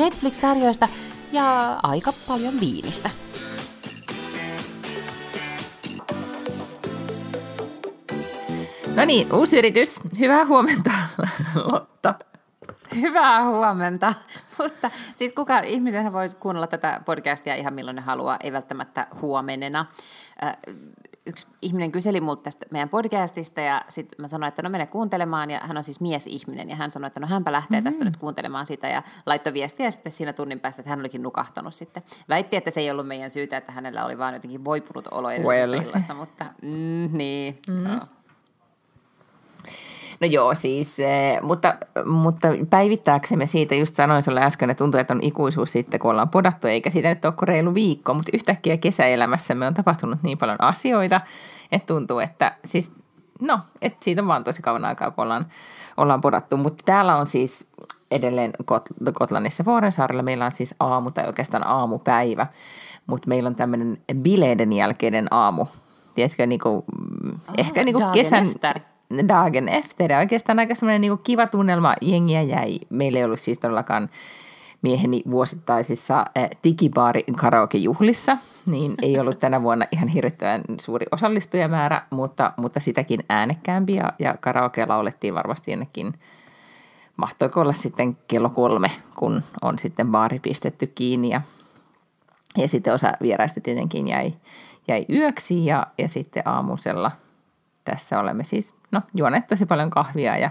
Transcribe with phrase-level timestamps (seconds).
[0.00, 0.88] Netflix-sarjoista
[1.32, 3.10] ja aika paljon viinistä.
[8.96, 10.00] No niin, uusi yritys.
[10.18, 10.90] Hyvää huomenta,
[11.54, 12.14] Lotta.
[13.00, 14.14] Hyvää huomenta.
[14.58, 19.86] Mutta siis kuka ihminen voisi kuunnella tätä podcastia ihan milloin ne haluaa, ei välttämättä huomenena.
[21.30, 25.50] Yksi ihminen kyseli multa tästä meidän podcastista ja sitten mä sanoin, että no mene kuuntelemaan
[25.50, 28.06] ja hän on siis miesihminen ja hän sanoi, että no hänpä lähtee tästä mm-hmm.
[28.06, 32.02] nyt kuuntelemaan sitä ja laittoi viestiä sitten siinä tunnin päästä, että hän olikin nukahtanut sitten.
[32.28, 35.72] Väitti, että se ei ollut meidän syytä, että hänellä oli vaan jotenkin voipunut olo well.
[35.72, 37.58] illasta, mutta mm, niin.
[37.68, 37.88] Mm-hmm.
[37.88, 38.00] No.
[40.20, 45.14] No joo, siis, eh, mutta, mutta päivittääksemme siitä, just sanoin sulle äsken, että tuntuu, että
[45.14, 48.76] on ikuisuus sitten, kun ollaan podattu, eikä siitä nyt ole kuin reilu viikko, mutta yhtäkkiä
[48.76, 51.20] kesäelämässämme on tapahtunut niin paljon asioita,
[51.72, 52.92] että tuntuu, että siis,
[53.40, 55.46] no, että siitä on vaan tosi kauan aikaa, kun ollaan,
[55.96, 57.66] ollaan podattu, mutta täällä on siis
[58.10, 62.46] edelleen Kot- Kotlannissa Vuorensaarella, meillä on siis aamu tai oikeastaan aamupäivä,
[63.06, 65.66] mutta meillä on tämmöinen bileiden jälkeinen aamu,
[66.14, 66.84] tiedätkö, niin kuin, oh,
[67.58, 68.80] ehkä niin kuin kesän, efter
[69.28, 70.12] dagen efter.
[70.12, 71.94] Ja oikeastaan aika semmoinen niin kiva tunnelma.
[72.00, 72.78] Jengiä jäi.
[72.90, 74.08] Meillä ei ollut siis todellakaan
[74.82, 82.52] mieheni vuosittaisissa äh, digibaari karaokejuhlissa, niin ei ollut tänä vuonna ihan hirvittävän suuri osallistujamäärä, mutta,
[82.56, 86.14] mutta sitäkin äänekkäämpi ja, ja karaoke laulettiin varmasti jonnekin,
[87.16, 91.40] mahtoiko olla sitten kello kolme, kun on sitten baari pistetty kiinni ja,
[92.56, 94.32] ja sitten osa vieraista tietenkin jäi,
[94.88, 97.10] jäi yöksi ja, ja sitten aamusella
[97.84, 100.50] tässä olemme siis no, juoneet tosi paljon kahvia ja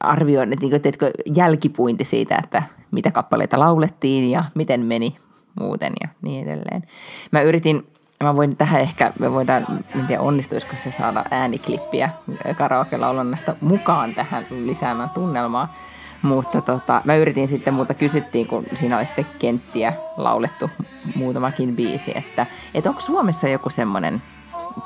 [0.00, 5.16] arvioineet niin teetkö, jälkipuinti siitä, että mitä kappaleita laulettiin ja miten meni
[5.60, 6.82] muuten ja niin edelleen.
[7.30, 7.86] Mä yritin,
[8.22, 12.10] mä voin tähän ehkä, me voidaan, en tiedä onnistuisiko se saada ääniklippiä
[12.56, 15.74] karaoke-laulannasta mukaan tähän lisäämään tunnelmaa.
[16.22, 20.70] Mutta tota, mä yritin sitten, mutta kysyttiin, kun siinä oli sitten kenttiä laulettu
[21.14, 24.22] muutamakin biisi, että, että onko Suomessa joku semmoinen,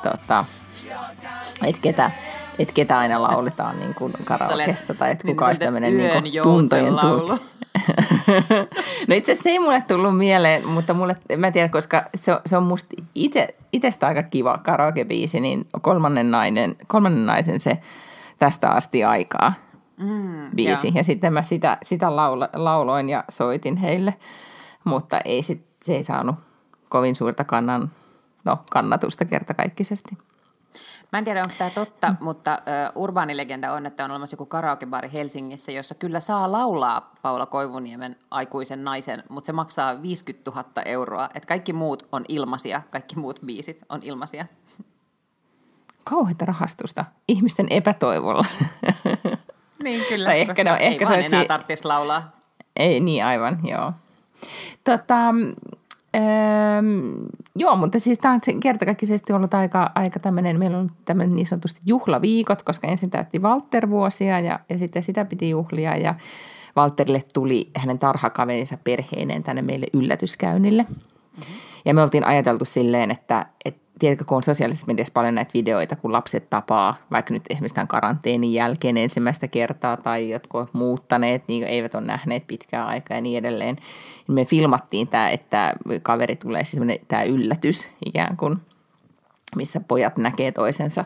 [0.03, 0.45] tota,
[1.63, 2.11] että ketä,
[2.59, 6.97] että ketä aina lauletaan niin kuin karaokesta tai että kuka olisi tämmöinen niin kuin tuntojen
[6.97, 7.45] tulkki.
[9.07, 12.33] no itse asiassa se ei mulle tullut mieleen, mutta mulle, mä en tiedä, koska se
[12.33, 17.77] on, se on musta ite, itestä aika kiva karaokebiisi, niin kolmannen, nainen, kolmannen naisen se
[18.39, 19.53] tästä asti aikaa
[19.97, 20.87] mm, biisi.
[20.87, 20.93] Joo.
[20.95, 24.13] Ja sitten mä sitä, sitä laula, lauloin ja soitin heille,
[24.83, 26.35] mutta ei sit, se ei saanut
[26.89, 27.91] kovin suurta kannan,
[28.45, 30.17] no, kannatusta kertakaikkisesti.
[31.11, 32.17] Mä en tiedä, onko tämä totta, mm.
[32.21, 32.59] mutta
[32.95, 38.15] uh, urbaanilegenda on, että on olemassa joku karaokebaari Helsingissä, jossa kyllä saa laulaa Paula Koivuniemen
[38.31, 41.29] aikuisen naisen, mutta se maksaa 50 000 euroa.
[41.33, 44.45] Että kaikki muut on ilmaisia, kaikki muut biisit on ilmaisia.
[46.03, 48.45] Kauheita rahastusta ihmisten epätoivolla.
[49.83, 52.31] Niin kyllä, tai ehkä, no, ehkä ei vaan enää tarvitsisi laulaa.
[52.77, 53.93] Ei, niin aivan, joo.
[54.83, 55.33] Tota,
[56.15, 56.21] Öö,
[57.55, 61.81] joo, mutta siis tämä on kertakaikkisesti ollut aika, aika tämmöinen, meillä on tämmöinen niin sanotusti
[61.85, 66.15] juhlaviikot, koska ensin täytti Walter vuosia ja, ja sitten sitä piti juhlia ja
[66.77, 70.83] Walterille tuli hänen tarhakaverinsa perheineen tänne meille yllätyskäynnille.
[70.83, 71.55] Mm-hmm.
[71.85, 75.95] Ja me oltiin ajateltu silleen, että, että tiedätkö, kun on sosiaalisessa mediassa paljon näitä videoita,
[75.95, 81.43] kun lapset tapaa, vaikka nyt esimerkiksi tämän karanteenin jälkeen ensimmäistä kertaa tai jotkut ovat muuttaneet,
[81.47, 83.77] niin eivät ole nähneet pitkää aikaa ja niin edelleen.
[84.27, 88.55] Me filmattiin tämä, että kaveri tulee siis tämä yllätys ikään kuin,
[89.55, 91.05] missä pojat näkee toisensa.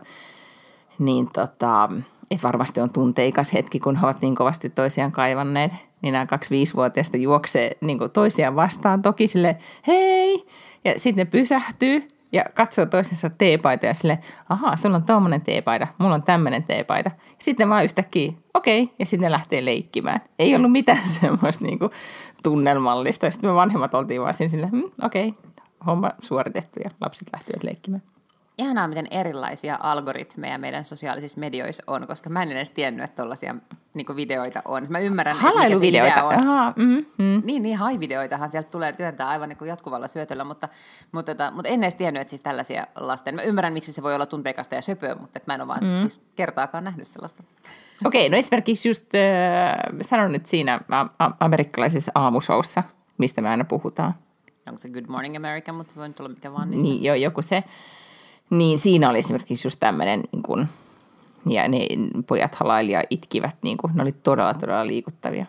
[1.00, 1.90] Niin tota,
[2.32, 5.72] että varmasti on tunteikas hetki, kun he ovat niin kovasti toisiaan kaivanneet,
[6.02, 10.46] niin nämä kaksi viisivuotiaista juoksee niin toisiaan vastaan toki sille hei,
[10.86, 15.88] ja sitten ne pysähtyy ja katsoo toisensa teepaita ja sille, ahaa, sulla on tuommoinen teepaita,
[15.98, 17.12] mulla on tämmöinen teepaita.
[17.40, 20.22] Sitten vaan yhtäkkiä, okei, okay, ja sitten lähtee leikkimään.
[20.40, 21.92] Ei ollut mitään semmoista niin kuin,
[22.44, 23.32] tunnelmallista.
[23.32, 25.52] Sitten me vanhemmat oltiin vaan siinä sille, hm, okei, okay,
[25.86, 28.02] homma suoritettu ja lapset lähtivät leikkimään
[28.58, 33.56] ihanaa, miten erilaisia algoritmeja meidän sosiaalisissa medioissa on, koska mä en edes tiennyt, että tuollaisia
[33.94, 34.88] niin videoita on.
[34.90, 36.34] Mä ymmärrän, mikä se idea on.
[36.34, 37.42] Aha, mm, mm.
[37.46, 40.70] Niin, niin hai-videoitahan sieltä tulee työntää aivan niin kuin jatkuvalla syötöllä, mutta,
[41.12, 43.36] mutta, tota, mutta en edes tiennyt, että siis tällaisia lasten.
[43.36, 45.84] Mä ymmärrän, miksi se voi olla tunteikasta ja söpöä, mutta että mä en ole vaan
[45.84, 45.98] mm.
[45.98, 47.44] siis kertaakaan nähnyt sellaista.
[48.06, 50.80] Okei, okay, no esimerkiksi just äh, sanon nyt siinä
[51.40, 52.84] amerikkalaisessa aamushowssa,
[53.18, 54.14] mistä me aina puhutaan.
[54.68, 56.90] Onko se Good Morning America, mutta voi nyt olla mikä vaan niistä.
[56.90, 57.64] Niin, joo, joku se.
[58.58, 60.68] Niin siinä oli esimerkiksi just tämmöinen, niin kuin,
[61.50, 61.80] ja ne
[62.28, 65.46] pojat halaili ja itkivät, niin kuin, ne oli todella, todella liikuttavia.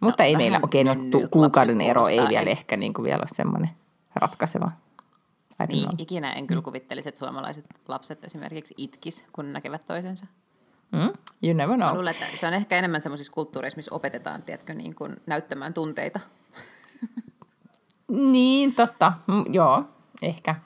[0.00, 3.18] Mutta no, ei meillä, okei, okay, no, kuukauden ero ei vielä ehkä niin kuin vielä
[3.18, 3.70] ole semmoinen
[4.14, 4.70] ratkaiseva.
[5.68, 5.94] Niin, know.
[5.98, 10.26] ikinä en kyllä kuvittelisi, että suomalaiset lapset esimerkiksi itkis, kun näkevät toisensa.
[10.92, 11.12] Mm,
[11.42, 11.88] you never know.
[11.88, 15.74] Mä luulen, että se on ehkä enemmän semmoisissa kulttuureissa, missä opetetaan, tiedätkö, niin kuin näyttämään
[15.74, 16.20] tunteita–
[18.08, 19.12] Niin, totta.
[19.26, 19.84] Mm, joo,
[20.22, 20.56] ehkä.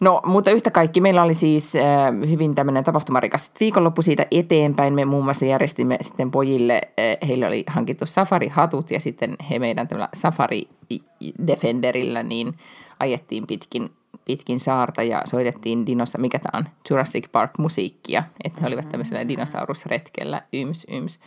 [0.00, 1.82] No, mutta yhtä kaikki, meillä oli siis äh,
[2.30, 4.94] hyvin tämmöinen tapahtumarikas viikonloppu siitä eteenpäin.
[4.94, 6.90] Me muun muassa järjestimme sitten pojille, äh,
[7.28, 12.54] heille oli hankittu safari-hatut ja sitten he meidän tällä safari-defenderillä niin
[12.98, 13.90] ajettiin pitkin,
[14.24, 18.22] pitkin saarta ja soitettiin dinossa, mikä tämä on, Jurassic Park-musiikkia.
[18.44, 21.18] Että he olivat tämmöisellä dinosaurusretkellä, yms, yms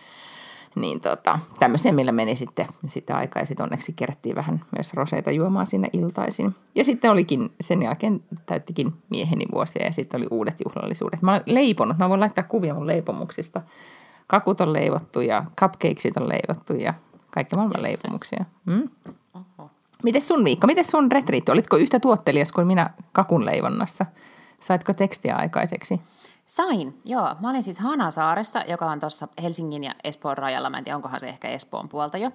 [0.75, 5.31] niin tota, tämmöiseen meillä meni sitten sitä aikaa ja sitten onneksi kerättiin vähän myös roseita
[5.31, 6.55] juomaan sinne iltaisin.
[6.75, 11.21] Ja sitten olikin, sen jälkeen täyttikin mieheni vuosia ja sitten oli uudet juhlallisuudet.
[11.21, 13.61] Mä olen leiponut, mä voin laittaa kuvia mun leipomuksista.
[14.27, 16.93] Kakut on leivottu ja cupcakesit on leivottu ja
[17.31, 17.83] kaikki maailman yes.
[17.83, 18.45] leipomuksia.
[18.65, 18.89] Mm?
[20.03, 21.51] Miten sun viikko, miten sun retriitti?
[21.51, 24.05] Olitko yhtä tuottelias kuin minä kakun leivonnassa?
[24.59, 26.01] Saitko tekstiä aikaiseksi?
[26.45, 27.35] Sain, joo.
[27.39, 30.69] Mä olin siis Hanasaaressa, joka on tuossa Helsingin ja Espoon rajalla.
[30.69, 32.31] Mä en tiedä, onkohan se ehkä Espoon puolta jo.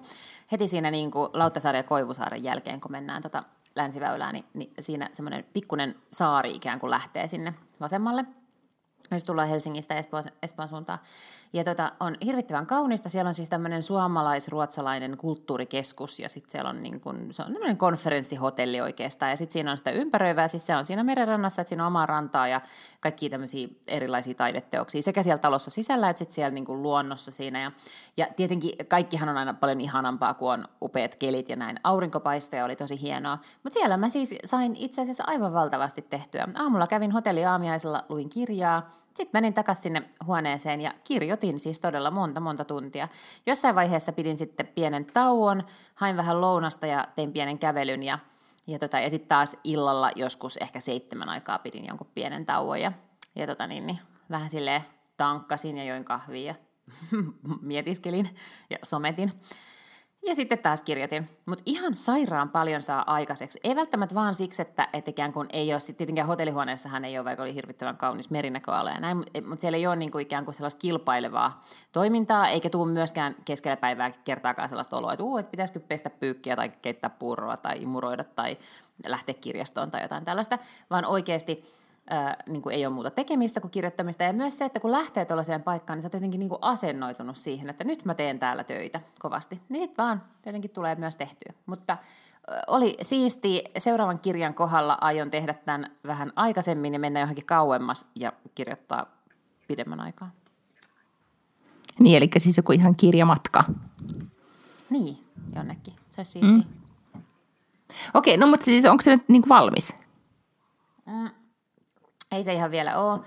[0.51, 3.43] Heti siinä niin kuin Lauttasaaren ja Koivusaaren jälkeen, kun mennään tota
[3.75, 8.25] länsiväylään, niin, niin siinä semmoinen pikkunen saari ikään kuin lähtee sinne vasemmalle–
[9.11, 10.99] jos tullaan Helsingistä Espoon, Espoon suuntaan.
[11.53, 13.09] Ja tota, on hirvittävän kaunista.
[13.09, 17.77] Siellä on siis tämmöinen suomalais-ruotsalainen kulttuurikeskus ja sitten siellä on, niin kun, se on tämmöinen
[17.77, 19.31] konferenssihotelli oikeastaan.
[19.31, 22.05] Ja sitten siinä on sitä ympäröivää, siis se on siinä merenrannassa, että siinä on omaa
[22.05, 22.61] rantaa ja
[22.99, 27.61] kaikki tämmöisiä erilaisia taideteoksia sekä siellä talossa sisällä että sitten siellä niin kuin luonnossa siinä.
[27.61, 27.71] Ja,
[28.17, 31.79] ja tietenkin kaikkihan on aina paljon ihanampaa, kuin on upeat kelit ja näin.
[31.83, 33.37] Aurinkopaistoja oli tosi hienoa.
[33.63, 36.47] Mutta siellä mä siis sain itse asiassa aivan valtavasti tehtyä.
[36.55, 42.39] Aamulla kävin hotelliaamiaisella, luin kirjaa, sitten menin takaisin sinne huoneeseen ja kirjoitin siis todella monta,
[42.39, 43.07] monta tuntia.
[43.45, 45.63] Jossain vaiheessa pidin sitten pienen tauon,
[45.95, 48.19] hain vähän lounasta ja tein pienen kävelyn ja,
[48.67, 52.91] ja, tota, ja sitten taas illalla joskus ehkä seitsemän aikaa pidin jonkun pienen tauon ja,
[53.35, 53.99] ja tota niin, niin,
[54.29, 54.81] vähän silleen
[55.17, 56.55] tankkasin ja join kahvia ja
[57.61, 58.29] mietiskelin
[58.69, 59.31] ja sometin.
[60.25, 61.29] Ja sitten taas kirjoitin.
[61.45, 63.59] Mutta ihan sairaan paljon saa aikaiseksi.
[63.63, 67.43] Ei välttämättä vaan siksi, että, että ikään kuin ei ole, tietenkään hotellihuoneessahan ei ole, vaikka
[67.43, 70.55] oli hirvittävän kaunis merinäköalue ja näin, mutta mut siellä ei ole niin kuin ikään kuin
[70.55, 75.79] sellaista kilpailevaa toimintaa, eikä tule myöskään keskellä päivää kertaakaan sellaista oloa, että, uu, että pitäisikö
[75.79, 78.57] pestä pyykkiä tai keittää puuroa tai imuroida tai
[79.07, 80.57] lähteä kirjastoon tai jotain tällaista,
[80.89, 81.63] vaan oikeasti
[82.09, 84.23] ää, niin kuin ei ole muuta tekemistä kuin kirjoittamista.
[84.23, 87.37] Ja myös se, että kun lähtee tuollaiseen paikkaan, niin sä oot jotenkin niin kuin asennoitunut
[87.37, 89.61] siihen, että nyt mä teen täällä töitä kovasti.
[89.69, 91.53] Niin sitten vaan jotenkin tulee myös tehtyä.
[91.65, 91.97] Mutta
[92.67, 93.63] oli siisti.
[93.77, 99.05] Seuraavan kirjan kohdalla aion tehdä tämän vähän aikaisemmin ja mennä johonkin kauemmas ja kirjoittaa
[99.67, 100.31] pidemmän aikaa.
[101.99, 103.63] Niin, eli siis joku ihan kirjamatka.
[104.89, 105.17] Niin,
[105.55, 105.93] jonnekin.
[106.09, 106.55] Se olisi siistiä.
[106.55, 106.63] Mm.
[108.13, 109.93] Okei, no mutta siis onko se nyt niin kuin valmis?
[111.05, 111.29] Mm,
[112.31, 113.19] ei se ihan vielä ole.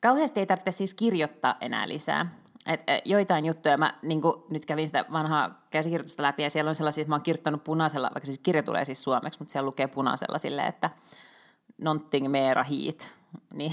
[0.00, 2.26] Kauheasti ei tarvitse siis kirjoittaa enää lisää.
[2.66, 4.20] Et, et, joitain juttuja, mä niin
[4.50, 8.10] nyt kävin sitä vanhaa käsikirjoitusta läpi ja siellä on sellaisia, että mä oon kirjoittanut punaisella,
[8.14, 10.90] vaikka siis kirja tulee siis suomeksi, mutta siellä lukee punaisella silleen, että
[11.78, 13.10] nonting mera heat.
[13.54, 13.72] Niin,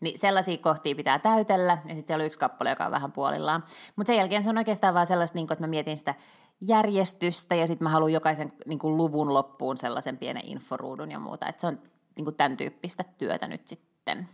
[0.00, 3.64] niin sellaisia kohtia pitää täytellä ja sitten siellä on yksi kappale, joka on vähän puolillaan.
[3.96, 6.14] Mutta sen jälkeen se on oikeastaan vaan sellaista, niin kuin, että mä mietin sitä
[6.60, 11.46] järjestystä ja sitten mä haluan jokaisen niin luvun loppuun sellaisen pienen inforuudun ja muuta.
[11.46, 11.78] Että se on
[12.16, 14.28] niin kuin tämän tyyppistä työtä nyt sitten sitten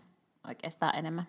[0.48, 1.26] oikeastaan enemmän.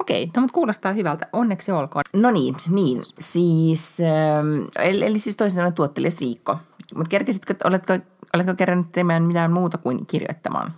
[0.00, 1.28] Okei, no mutta kuulostaa hyvältä.
[1.32, 2.02] Onneksi olkoon.
[2.12, 3.02] No niin, niin.
[3.18, 6.58] Siis, ähm, eli, eli siis toisin sanoen tuottelias viikko.
[6.94, 7.98] Mutta kerkesitkö, oletko,
[8.34, 10.74] oletko kerännyt tekemään mitään muuta kuin kirjoittamaan?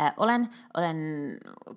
[0.00, 0.96] Äh, olen, olen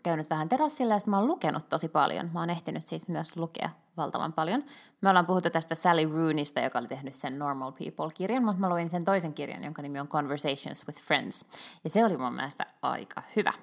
[0.04, 2.30] käynyt vähän terassilla ja mä oon lukenut tosi paljon.
[2.34, 4.64] Mä oon ehtinyt siis myös lukea valtavan paljon.
[5.02, 8.90] Me ollaan puhuttu tästä Sally Rooneysta, joka oli tehnyt sen Normal People-kirjan, mutta mä luin
[8.90, 11.46] sen toisen kirjan, jonka nimi on Conversations with Friends.
[11.84, 13.54] Ja se oli mun mielestä aika hyvä.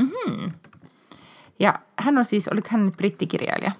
[0.00, 0.50] Mm-hmm.
[1.58, 3.72] Ja hän on siis, oliko hän nyt brittikirjailija?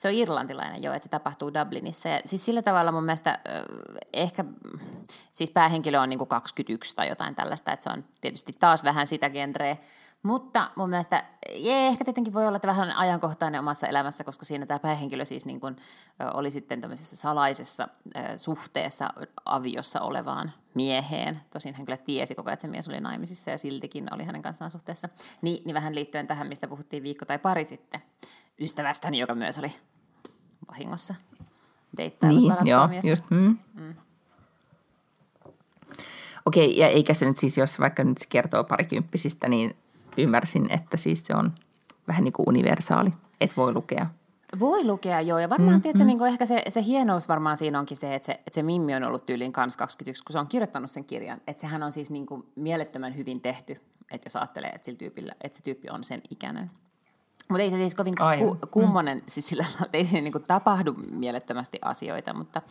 [0.00, 2.08] Se on irlantilainen, joo, että se tapahtuu Dublinissa.
[2.08, 3.38] Ja siis sillä tavalla mun mielestä
[4.12, 4.44] ehkä,
[5.32, 9.06] siis päähenkilö on niin kuin 21 tai jotain tällaista, että se on tietysti taas vähän
[9.06, 9.76] sitä genreä.
[10.22, 14.66] Mutta mun mielestä, jee, ehkä tietenkin voi olla, että vähän ajankohtainen omassa elämässä, koska siinä
[14.66, 15.76] tämä päähenkilö siis niin kuin,
[16.34, 17.88] oli sitten tämmöisessä salaisessa
[18.36, 19.08] suhteessa
[19.44, 21.40] aviossa olevaan mieheen.
[21.52, 24.42] Tosin hän kyllä tiesi koko ajan, että se mies oli naimisissa ja siltikin oli hänen
[24.42, 25.08] kanssaan suhteessa.
[25.42, 28.00] Ni, niin vähän liittyen tähän, mistä puhuttiin viikko tai pari sitten
[28.60, 29.72] ystävästäni, joka myös oli
[30.68, 31.14] vahingossa
[31.96, 33.10] deittaillut niin, joo, miestä.
[33.10, 33.58] just, mm.
[33.74, 33.94] Mm.
[36.46, 39.76] Okei, ja eikä se nyt siis, jos vaikka nyt kertoo parikymppisistä, niin
[40.16, 41.52] ymmärsin, että siis se on
[42.08, 44.06] vähän niin kuin universaali, että voi lukea.
[44.58, 45.38] Voi lukea, joo.
[45.38, 46.06] Ja varmaan, mm, tiedätkö, mm.
[46.06, 49.04] Niin ehkä se, se hienous varmaan siinä onkin se että, se, että se Mimmi on
[49.04, 51.40] ollut tyyliin kans 21, kun se on kirjoittanut sen kirjan.
[51.46, 53.72] Että sehän on siis niin kuin mielettömän hyvin tehty,
[54.10, 56.70] että jos ajattelee, että, sillä tyypillä, että se tyyppi on sen ikäinen.
[57.50, 59.24] Mutta ei se siis kovin ku, kummonen, mm.
[59.28, 62.62] siis sillä että ei siinä niinku tapahdu mielettömästi asioita, mutta,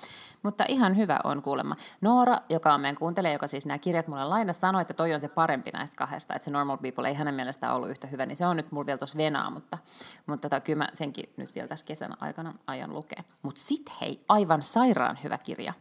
[0.44, 1.76] mutta ihan hyvä on kuulemma.
[2.02, 5.22] Noora, joka on meidän kuuntelija, joka siis nämä kirjat mulle lainasi, sanoi, että toi on
[5.22, 8.36] se parempi näistä kahdesta, että se Normal People ei hänen mielestään ollut yhtä hyvä, niin
[8.36, 9.78] se on nyt mulla vielä tuossa venaa, mutta,
[10.26, 13.24] mutta tota, kyllä mä senkin nyt vielä tässä kesän aikana ajan lukea.
[13.42, 15.74] Mutta sit hei, aivan sairaan hyvä kirja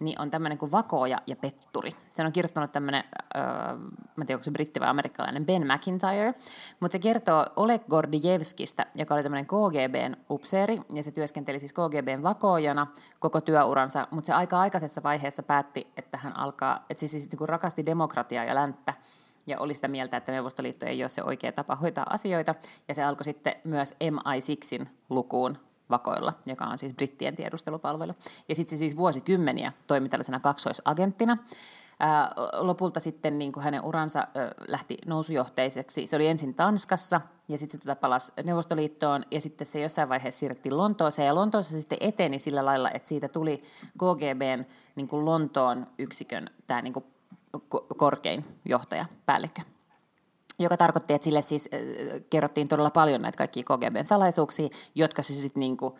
[0.00, 1.90] niin on tämmöinen kuin Vakooja ja Petturi.
[2.10, 3.04] Sen on kirjoittanut tämmöinen,
[3.36, 3.42] öö,
[4.16, 6.34] mä en tiedä onko se britti vai amerikkalainen, Ben McIntyre,
[6.80, 12.22] mutta se kertoo Oleg Gordijevskistä, joka oli tämmöinen KGBn upseeri, ja se työskenteli siis KGBn
[12.22, 12.86] vakoojana
[13.18, 17.38] koko työuransa, mutta se aika aikaisessa vaiheessa päätti, että hän alkaa, että siis, siis niin
[17.38, 18.94] kuin rakasti demokratiaa ja länttä,
[19.46, 22.54] ja oli sitä mieltä, että Neuvostoliitto ei ole se oikea tapa hoitaa asioita,
[22.88, 25.58] ja se alkoi sitten myös MI6in lukuun
[25.90, 28.12] vakoilla, joka on siis brittien tiedustelupalvelu.
[28.48, 31.36] Ja sitten se siis vuosikymmeniä toimi tällaisena kaksoisagenttina.
[32.58, 34.28] Lopulta sitten niin kuin hänen uransa
[34.68, 36.06] lähti nousujohteiseksi.
[36.06, 40.38] Se oli ensin Tanskassa ja sitten se tota palasi Neuvostoliittoon ja sitten se jossain vaiheessa
[40.38, 41.26] siirrettiin Lontooseen.
[41.26, 43.62] Ja Lontoossa se sitten eteni sillä lailla, että siitä tuli
[43.92, 44.64] KGBn
[44.96, 47.04] niin kuin Lontoon yksikön tämä niin kuin
[47.96, 49.62] korkein johtaja, päällikkö
[50.58, 51.80] joka tarkoitti, että sille siis äh,
[52.30, 55.98] kerrottiin todella paljon näitä kaikkia KGBn salaisuuksia, jotka se sitten niinku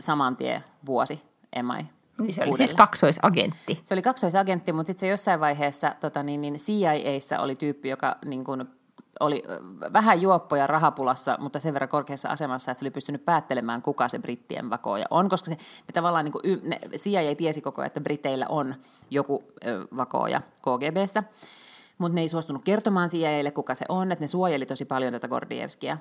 [0.00, 1.22] saman tien vuosi
[1.56, 2.56] emai Niin se oli uudelleen.
[2.56, 3.80] siis kaksoisagentti.
[3.84, 8.16] Se oli kaksoisagentti, mutta sitten se jossain vaiheessa tota, niin, niin CIAssä oli tyyppi, joka
[8.24, 8.64] niin kuin,
[9.20, 9.60] oli ö,
[9.92, 14.18] vähän juoppoja rahapulassa, mutta sen verran korkeassa asemassa, että se oli pystynyt päättelemään, kuka se
[14.18, 18.00] brittien vakooja on, koska se ne tavallaan niin kuin, ne, CIA tiesi koko ajan, että
[18.00, 18.74] Briteillä on
[19.10, 21.22] joku ö, vakooja KGBssä,
[21.98, 25.28] mutta ne ei suostunut kertomaan CIAlle, kuka se on, että ne suojeli tosi paljon tätä
[25.28, 25.98] Gordievskia.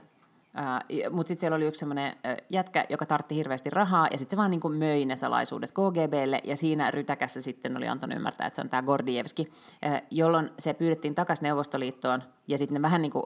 [1.11, 2.13] Mutta sitten siellä oli yksi semmoinen
[2.49, 6.57] jätkä, joka tartti hirveästi rahaa, ja sitten se vaan niin möi ne salaisuudet KGBlle, ja
[6.57, 11.15] siinä rytäkässä sitten oli antanut ymmärtää, että se on tämä Gordievski, uh, jolloin se pyydettiin
[11.15, 13.23] takaisin Neuvostoliittoon, ja sitten ne vähän niin kuin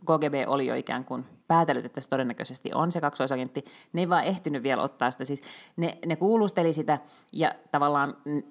[0.00, 3.64] KGB oli jo ikään kuin päätellyt, että se todennäköisesti on se kaksoisagentti.
[3.92, 5.24] Ne ei vaan ehtinyt vielä ottaa sitä.
[5.24, 5.42] Siis
[5.76, 6.98] ne, ne kuulusteli sitä
[7.32, 8.42] ja tavallaan mm,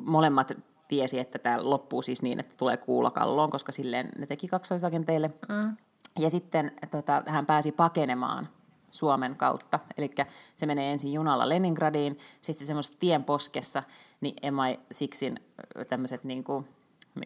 [0.00, 0.52] molemmat
[0.88, 5.30] tiesi, että tämä loppuu siis niin, että tulee kuulla kalloon, koska silleen ne teki kaksoisagenteille.
[5.48, 5.76] Mm.
[6.18, 8.48] Ja sitten tota, hän pääsi pakenemaan
[8.90, 9.78] Suomen kautta.
[9.96, 10.14] Eli
[10.54, 13.82] se menee ensin junalla Leningradiin, sitten se semmoisessa tien poskessa,
[14.20, 15.42] niin MI6in
[15.88, 16.68] tämmöiset niin kuin,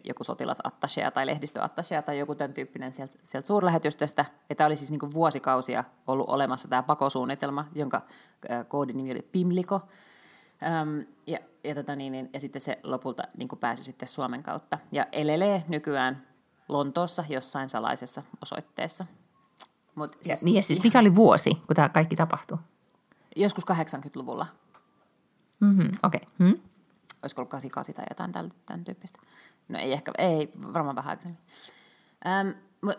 [0.03, 4.25] joku sotilasattashea tai lehdistöattashea tai joku tämän tyyppinen sieltä, sieltä suurlähetystöstä.
[4.49, 8.01] Ja tämä oli siis niin kuin vuosikausia ollut olemassa tämä pakosuunnitelma, jonka
[8.51, 9.81] äh, koodinimi oli Pimliko.
[10.81, 14.77] Öm, ja, ja, tota niin, niin, ja sitten se lopulta niin pääsi sitten Suomen kautta.
[14.91, 16.27] Ja elelee nykyään
[16.69, 19.05] Lontoossa jossain salaisessa osoitteessa.
[19.95, 22.57] Mut Ja, niin ja siis mikä oli vuosi, kun tämä kaikki tapahtui?
[23.35, 24.47] Joskus 80-luvulla.
[25.59, 26.21] Mm-hmm, Okei.
[26.23, 26.29] Okay.
[26.39, 26.61] Hmm?
[27.23, 29.19] Olisiko ollut 88 tai jotain tämän, tämän tyyppistä.
[29.69, 31.39] No ei ehkä, ei varmaan vähän aikaisemmin.
[32.25, 32.53] Öm,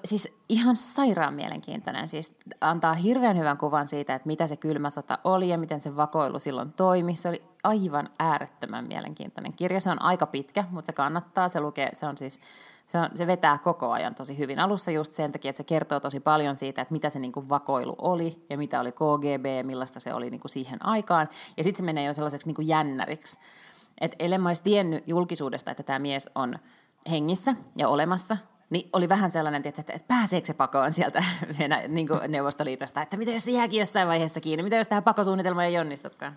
[0.04, 2.08] siis ihan sairaan mielenkiintoinen.
[2.08, 5.96] Siis antaa hirveän hyvän kuvan siitä, että mitä se kylmä sota oli ja miten se
[5.96, 7.16] vakoilu silloin toimi.
[7.16, 9.80] Se oli aivan äärettömän mielenkiintoinen kirja.
[9.80, 11.48] Se on aika pitkä, mutta se kannattaa.
[11.48, 12.40] Se, lukee, se, on siis,
[12.86, 14.60] se, on, se vetää koko ajan tosi hyvin.
[14.60, 17.48] Alussa just sen takia, että se kertoo tosi paljon siitä, että mitä se niin kuin
[17.48, 21.28] vakoilu oli ja mitä oli KGB ja millaista se oli niin kuin siihen aikaan.
[21.56, 23.40] Ja sitten se menee jo sellaiseksi niin kuin jännäriksi.
[24.00, 26.58] Että ellen mä olisi tiennyt julkisuudesta, että tämä mies on
[27.10, 28.36] hengissä ja olemassa,
[28.72, 31.24] niin oli vähän sellainen, tietysti, että, että pääseekö se pakoon sieltä
[31.58, 35.64] Venä, niin Neuvostoliitosta, että mitä jos se jääkin jossain vaiheessa kiinni, mitä jos tämä pakosuunnitelma
[35.64, 36.32] ei onnistukaan.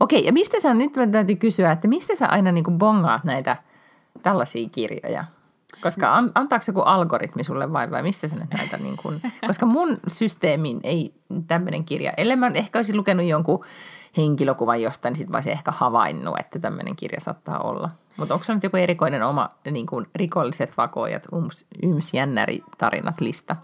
[0.00, 3.56] Okei, ja mistä sä nyt täytyy kysyä, että mistä sä aina niin bongaat näitä
[4.22, 5.24] tällaisia kirjoja?
[5.80, 9.66] Koska an, antaako joku algoritmi sulle vai, vai mistä sä nyt näitä niin kuin, koska
[9.66, 11.14] mun systeemin ei
[11.46, 13.64] tämmöinen kirja, ellei mä ehkä olisin lukenut jonkun
[14.18, 17.90] henkilökuvan jostain, niin sit mä olisin ehkä havainnut, että tämmöinen kirja saattaa olla.
[18.16, 23.20] Mutta onko se nyt joku erikoinen oma niin kuin rikolliset vakoojat, yms, yms jännäri tarinat
[23.20, 23.56] lista?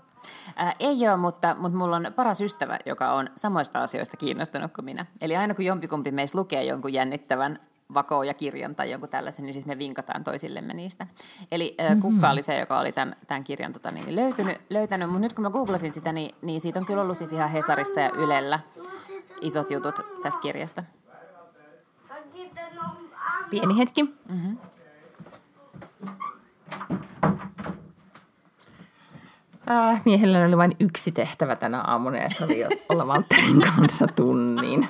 [0.56, 4.84] Ää, ei ole, mutta, mutta mulla on paras ystävä, joka on samoista asioista kiinnostunut kuin
[4.84, 5.06] minä.
[5.22, 7.58] Eli aina kun jompikumpi meistä lukee jonkun jännittävän
[7.94, 11.06] vakooja-kirjan tai jonkun tällaisen, niin sitten me vinkataan toisillemme niistä.
[11.52, 12.00] Eli mm-hmm.
[12.00, 15.42] Kukka oli se, joka oli tämän, tämän kirjan tota, niin, löytynyt, löytänyt, mutta nyt kun
[15.42, 18.60] mä googlasin sitä, niin, niin siitä on kyllä ollut siis ihan Hesarissa ja Ylellä
[19.44, 20.82] isot jutut tästä kirjasta.
[23.50, 24.02] Pieni hetki.
[24.02, 24.58] Mm-hmm.
[29.70, 34.88] Äh, miehellä oli vain yksi tehtävä tänä aamuna ja se oli olla Valtterin kanssa tunnin.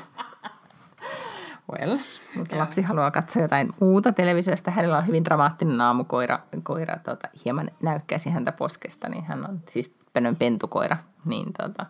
[1.72, 1.96] Well,
[2.36, 4.70] mutta lapsi haluaa katsoa jotain muuta televisiosta.
[4.70, 6.38] Hänellä on hyvin dramaattinen aamukoira.
[6.62, 9.94] Koira tota, hieman näykkäisi häntä poskesta, niin hän on siis
[10.38, 10.96] pentukoira.
[11.24, 11.86] Niin, tota.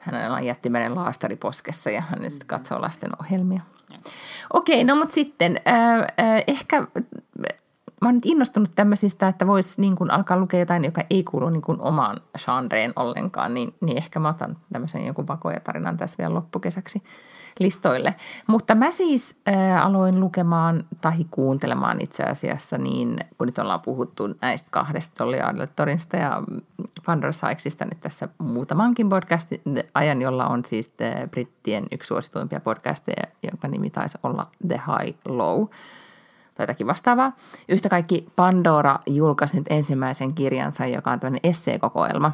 [0.00, 3.60] Hänellä on jättimäinen laastari poskessa ja hän nyt katsoo lasten ohjelmia.
[4.52, 6.86] Okei, okay, no mutta sitten äh, äh, ehkä
[8.00, 11.48] mä oon nyt innostunut tämmöisistä, että voisi niin kuin alkaa lukea jotain, joka ei kuulu
[11.48, 16.34] niin kuin omaan genreen ollenkaan, niin, niin ehkä mä otan tämmöisen joku vakoja-tarinan tässä vielä
[16.34, 17.02] loppukesäksi
[17.58, 18.14] listoille.
[18.46, 24.28] Mutta mä siis äh, aloin lukemaan tai kuuntelemaan itse asiassa niin, kun nyt ollaan puhuttu
[24.42, 26.42] näistä kahdesta Dolly Adletorista ja
[27.06, 29.60] Pandora Sykesista nyt tässä muutamankin podcastin
[29.94, 30.94] ajan, jolla on siis
[31.30, 35.66] brittien yksi suosituimpia podcasteja, jonka nimi taisi olla The High Low–
[36.60, 37.32] tai jotakin vastaavaa.
[37.68, 42.32] Yhtä kaikki Pandora julkaisi nyt ensimmäisen kirjansa, joka on tämmöinen esseekokoelma,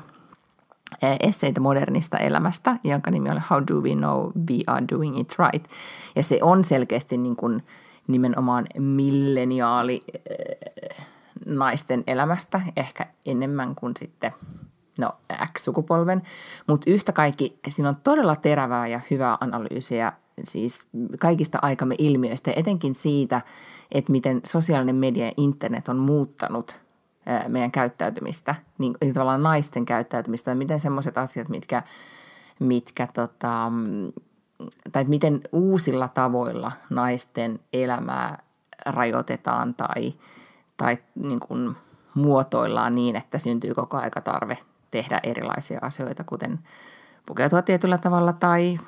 [1.21, 5.71] esseitä modernista elämästä, jonka nimi on How do we know we are doing it right.
[6.17, 7.63] Ja se on selkeästi niin kuin
[8.07, 10.05] nimenomaan milleniaali
[11.47, 14.33] naisten elämästä, ehkä enemmän kuin sitten
[14.99, 15.11] no
[15.53, 16.23] X-sukupolven,
[16.67, 20.13] mutta yhtä kaikki siinä on todella terävää ja hyvää analyysiä
[20.45, 20.87] siis
[21.19, 23.41] kaikista aikamme ilmiöistä etenkin siitä,
[23.93, 26.81] että miten sosiaalinen media ja internet on muuttanut
[27.49, 31.83] meidän käyttäytymistä, niin, niin tavallaan naisten käyttäytymistä, ja miten semmoiset asiat, mitkä,
[32.59, 33.73] mitkä tota,
[34.93, 38.43] tai miten uusilla tavoilla naisten elämää
[38.87, 40.15] rajoitetaan tai,
[40.77, 41.77] tai niin kuin
[42.15, 44.59] muotoillaan niin, että syntyy koko aika tarve
[44.91, 46.59] tehdä erilaisia asioita, kuten
[47.27, 48.79] pukeutua tietyllä tavalla tai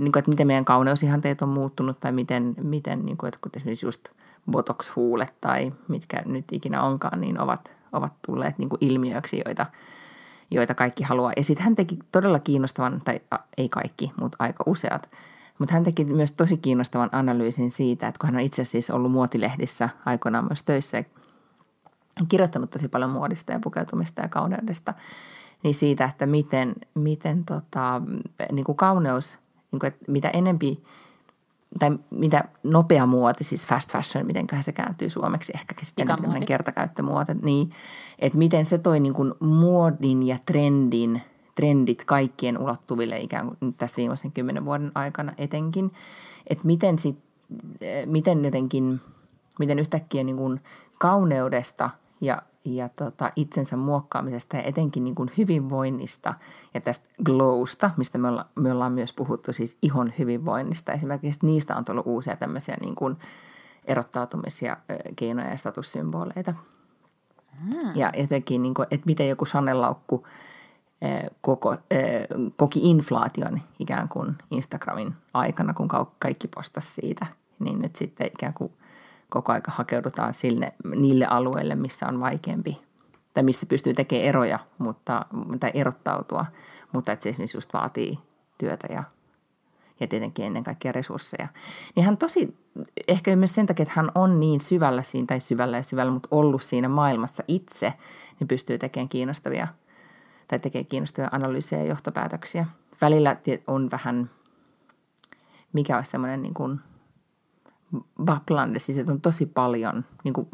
[0.00, 3.52] niin kuin, että miten meidän kauneusihanteet on muuttunut tai miten, miten niin kuin, että kun
[3.56, 4.08] esimerkiksi just
[4.50, 9.66] botox-huulet tai mitkä nyt ikinä onkaan, niin ovat, ovat tulleet niin kuin ilmiöksi, joita,
[10.50, 11.32] joita kaikki haluaa.
[11.36, 15.10] Ja sitten hän teki todella kiinnostavan, tai a, ei kaikki, mutta aika useat,
[15.58, 19.12] mutta hän teki myös tosi kiinnostavan analyysin siitä, että kun hän on itse siis ollut
[19.12, 21.04] muotilehdissä aikoinaan myös töissä ja
[22.28, 24.94] kirjoittanut tosi paljon muodista ja pukeutumista ja kauneudesta,
[25.62, 28.02] niin siitä, että miten, miten tota,
[28.52, 29.38] niin kuin kauneus,
[29.72, 30.80] niin kuin, että mitä enempi–
[31.78, 37.34] tai mitä nopea muoti, siis fast fashion, miten se kääntyy suomeksi, ehkä sitten enemmän kertakäyttömuote,
[37.42, 37.70] niin
[38.18, 41.22] että miten se toi niin kuin muodin ja trendin,
[41.54, 45.92] trendit kaikkien ulottuville ikään kuin tässä viimeisen kymmenen vuoden aikana etenkin,
[46.46, 47.18] että miten, sit,
[48.06, 49.00] miten jotenkin,
[49.58, 50.60] miten yhtäkkiä niin kuin
[50.98, 56.34] kauneudesta ja ja tota, itsensä muokkaamisesta ja etenkin niin kuin hyvinvoinnista
[56.74, 60.92] ja tästä glowsta, mistä me, olla, me ollaan myös puhuttu siis ihon hyvinvoinnista.
[60.92, 63.16] Esimerkiksi niistä on tullut uusia tämmöisiä niin kuin
[63.84, 64.76] erottautumisia
[65.16, 66.54] keinoja ja statussymboleita.
[67.68, 67.90] Hmm.
[67.94, 70.26] Ja jotenkin, niin kuin, että miten joku Chanel-laukku
[71.40, 71.76] koko,
[72.56, 77.26] koki inflaation ikään kuin Instagramin aikana, kun kaikki postasi siitä,
[77.58, 78.72] niin nyt sitten ikään kuin–
[79.34, 82.80] koko aika hakeudutaan sille, niille alueille, missä on vaikeampi
[83.34, 85.26] tai missä pystyy tekemään eroja mutta,
[85.60, 86.46] tai erottautua,
[86.92, 88.18] mutta että se esimerkiksi just vaatii
[88.58, 89.04] työtä ja,
[90.00, 91.48] ja tietenkin ennen kaikkea resursseja.
[91.96, 92.56] Niin hän tosi,
[93.08, 96.28] ehkä myös sen takia, että hän on niin syvällä siinä, tai syvällä ja syvällä, mutta
[96.30, 97.92] ollut siinä maailmassa itse,
[98.40, 99.68] niin pystyy tekemään kiinnostavia
[100.48, 102.66] tai tekee kiinnostavia analyysejä ja johtopäätöksiä.
[103.00, 104.30] Välillä on vähän,
[105.72, 106.80] mikä olisi semmoinen niin kuin–
[108.26, 110.48] Vaplande, siis että on tosi paljon, niin kuin,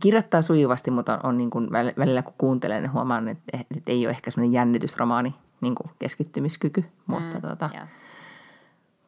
[0.00, 4.06] kirjoittaa sujuvasti, mutta on, on niin kuin välillä kun kuuntelee, niin huomaan, että, että ei
[4.06, 7.88] ole ehkä semmoinen jännitysromaani niin kuin keskittymiskyky, mutta mm, tota, yeah.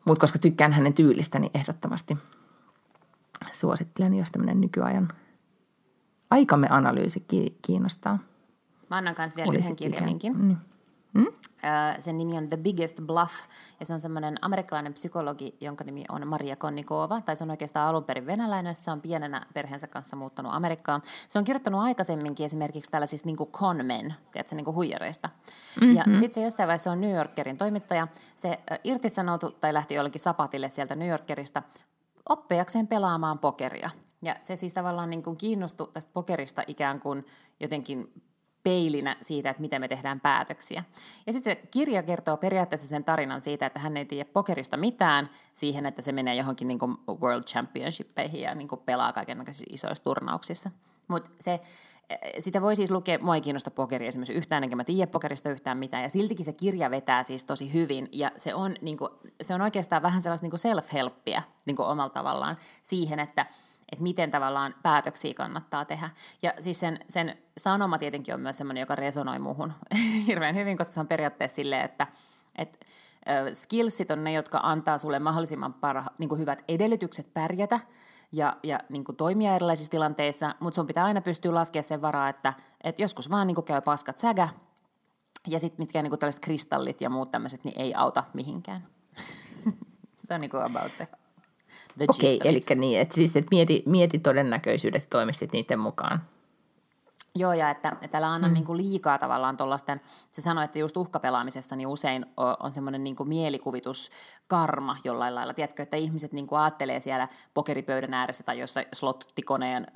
[0.05, 2.19] mutta koska tykkään hänen tyylistä, niin ehdottomasti
[3.53, 5.09] suosittelen, jos tämmöinen nykyajan
[6.31, 7.27] aikamme analyysi
[7.63, 8.19] kiinnostaa.
[8.91, 10.39] Mä annan kanssa vielä Olisi yhden kirjavinkin.
[10.39, 10.57] Mm.
[11.15, 11.27] Hmm?
[11.99, 13.33] Sen nimi on The Biggest Bluff,
[13.81, 17.89] ja se on semmoinen amerikkalainen psykologi, jonka nimi on Maria Konnikova, tai se on oikeastaan
[17.89, 21.03] alun perin venäläinen, se on pienenä perheensä kanssa muuttanut Amerikkaan.
[21.29, 25.29] Se on kirjoittanut aikaisemminkin esimerkiksi tällaisista niin con-men, tiedätkö, niin huijareista.
[25.81, 25.97] Mm-hmm.
[25.97, 30.69] Ja sitten se jossain vaiheessa on New Yorkerin toimittaja, se irtisanoutui tai lähti jollekin sapatille
[30.69, 31.63] sieltä New Yorkerista
[32.29, 33.91] oppiakseen pelaamaan pokeria.
[34.23, 37.27] Ja se siis tavallaan niin kuin kiinnostui tästä pokerista ikään kuin
[37.61, 38.13] jotenkin
[38.65, 40.85] peilinä siitä, että miten me tehdään päätöksiä.
[41.27, 45.31] Ja sitten se kirja kertoo periaatteessa sen tarinan siitä, että hän ei tiedä pokerista mitään
[45.53, 50.05] siihen, että se menee johonkin niin kuin World Championshipeihin ja niin kuin pelaa kaikenlaisissa isoissa
[50.05, 50.71] turnauksissa.
[51.09, 51.61] Mutta se,
[52.09, 55.51] eh, sitä voi siis lukea, mua ei kiinnosta pokeri esimerkiksi yhtään, enkä mä tiedä pokerista
[55.51, 59.11] yhtään mitään, ja siltikin se kirja vetää siis tosi hyvin, ja se on, niin kuin,
[59.43, 63.47] se on oikeastaan vähän sellaista niin self-helppiä niin omalla tavallaan siihen, että–
[63.95, 66.11] että miten tavallaan päätöksiä kannattaa tehdä.
[66.43, 69.73] Ja siis sen, sen sanoma tietenkin on myös sellainen, joka resonoi muuhun
[70.27, 72.07] hirveän hyvin, koska se on periaatteessa silleen, että,
[72.57, 72.79] että
[73.53, 77.81] skillsit on ne, jotka antaa sulle mahdollisimman parha, niin hyvät edellytykset pärjätä
[78.33, 82.55] ja, ja niin toimia erilaisissa tilanteissa, mutta sun pitää aina pystyä laskemaan sen varaa, että,
[82.85, 84.49] että joskus vaan niin käy paskat sägä,
[85.47, 88.87] ja sitten mitkä niin tällaiset kristallit ja muut tämmöiset, niin ei auta mihinkään.
[90.25, 91.09] se on niin about se.
[92.01, 96.21] Okei, of eli niin, että siis et mieti, mieti todennäköisyydet ja toimisit niiden mukaan.
[97.39, 98.55] Joo, ja että, että älä anna mm.
[98.55, 102.27] niin kuin liikaa tavallaan tuollaisten, se sanoi, että just uhkapelaamisessa niin usein
[102.61, 105.55] on semmoinen niin mielikuvituskarma jollain lailla.
[105.55, 109.87] Tiedätkö, että ihmiset niin kuin ajattelee siellä pokeripöydän ääressä tai jossain slottikoneen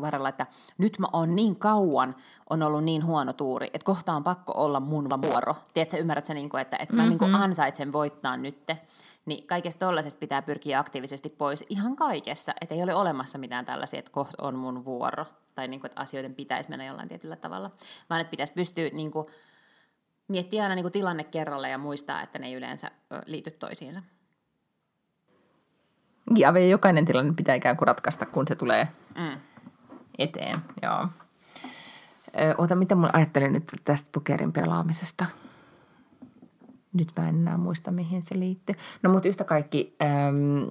[0.00, 0.46] varrella, että
[0.78, 2.14] nyt mä oon niin kauan,
[2.50, 5.54] on ollut niin huono tuuri, että kohta on pakko olla mun vuoro.
[5.74, 7.10] Tiedätkö, ymmärrät sä, niin kuin, että, että mä mm-hmm.
[7.10, 8.78] niin kuin ansaitsen voittaa nytte.
[9.26, 13.98] Niin kaikesta tollaisesta pitää pyrkiä aktiivisesti pois ihan kaikessa, että ei ole olemassa mitään tällaisia,
[13.98, 17.70] että kohta on mun vuoro, tai niin kuin, että asioiden pitäisi mennä jollain tietyllä tavalla,
[18.10, 19.26] vaan että pitäisi pystyä niin kuin,
[20.28, 22.90] miettiä aina niin kuin tilanne kerralla ja muistaa, että ne ei yleensä
[23.26, 24.02] liity toisiinsa.
[26.36, 29.40] Ja jokainen tilanne pitää ikään kuin ratkaista, kun se tulee Mm.
[30.18, 30.56] eteen.
[30.82, 31.08] Joo.
[32.58, 35.26] Ota, mitä mun ajattelin nyt tästä pokerin pelaamisesta?
[36.96, 38.74] Nyt mä en enää muista, mihin se liittyy.
[39.02, 40.66] No mutta yhtä kaikki äm,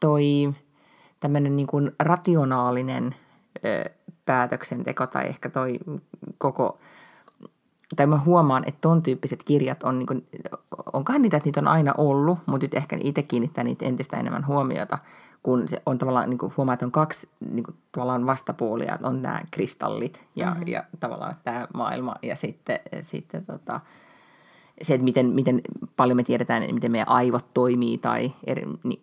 [0.00, 0.54] toi
[1.20, 3.14] tämmöinen niin kuin rationaalinen
[3.64, 3.90] ö,
[4.24, 5.78] päätöksenteko tai ehkä toi
[6.38, 6.78] koko,
[7.96, 10.26] tai mä huomaan, että ton tyyppiset kirjat on, niin kuin,
[10.92, 14.46] onkohan niitä, että niitä on aina ollut, mutta nyt ehkä itse kiinnittää niitä entistä enemmän
[14.46, 14.98] huomiota,
[15.42, 19.22] kun se on tavallaan, niin kuin huomaa, että on kaksi niin kuin, tavallaan vastapuolia, on
[19.22, 20.66] nämä kristallit ja, mm-hmm.
[20.66, 23.80] ja tavallaan tämä maailma ja sitten, sitten tota,
[24.82, 25.60] se, että miten, miten
[25.96, 29.02] paljon me tiedetään, miten meidän aivot toimii tai eri, niin,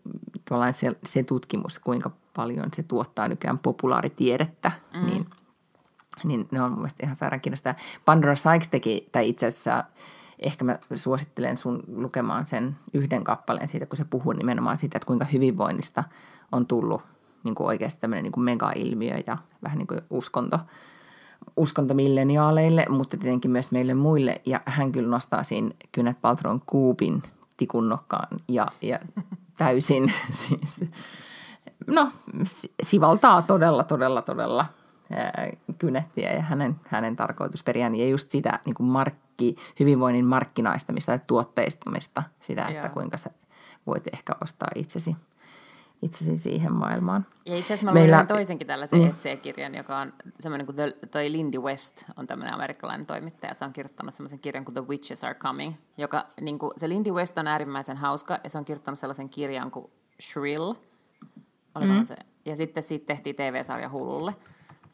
[0.50, 5.06] tavallaan se, se tutkimus, kuinka paljon se tuottaa nykyään populaaritiedettä, mm.
[5.06, 5.26] niin,
[6.24, 7.80] niin ne on mun mielestä ihan sairaan kiinnostavaa.
[8.06, 9.84] Pandora Sykes teki, tai itse asiassa
[10.40, 15.08] ehkä mä suosittelen sun lukemaan sen yhden kappaleen siitä, kun se puhuu nimenomaan siitä, että
[15.08, 16.04] kuinka hyvinvoinnista
[16.52, 17.02] on tullut
[17.44, 20.60] niin kuin oikeasti tämmöinen niin kuin mega-ilmiö ja vähän niin kuin uskonto
[21.58, 24.42] uskontomilleniaaleille, mutta tietenkin myös meille muille.
[24.46, 27.24] Ja hän kyllä nostaa siinä Kynät Paltron kuupin
[27.58, 29.00] tikunnokkaan ja, ja
[29.58, 30.82] täysin siis,
[31.88, 32.12] no,
[32.44, 34.66] si- sivaltaa todella, todella, todella
[35.80, 37.96] kynettiä ja hänen, hänen tarkoitusperiään.
[37.96, 42.94] Ja just sitä niin kuin markki, hyvinvoinnin markkinaistamista ja tuotteistamista, sitä, että Joo.
[42.94, 43.30] kuinka sä
[43.88, 45.16] voit ehkä ostaa itsesi,
[46.04, 47.26] itsesi siihen maailmaan.
[47.46, 49.08] Ja itse asiassa mä Meillä- luin toisenkin tällaisen Mm.
[49.08, 53.54] esseekirjan, joka on semmoinen kuin the, toi Lindy West on tämmöinen amerikkalainen toimittaja.
[53.54, 57.12] Se on kirjoittanut semmoisen kirjan kuin The Witches Are Coming, joka niin kuin, se Lindy
[57.12, 59.86] West on äärimmäisen hauska ja se on kirjoittanut sellaisen kirjan kuin
[60.22, 60.74] Shrill.
[61.80, 62.04] Mm.
[62.06, 62.16] se?
[62.46, 64.36] Ja sitten siitä tehtiin TV-sarja Hululle,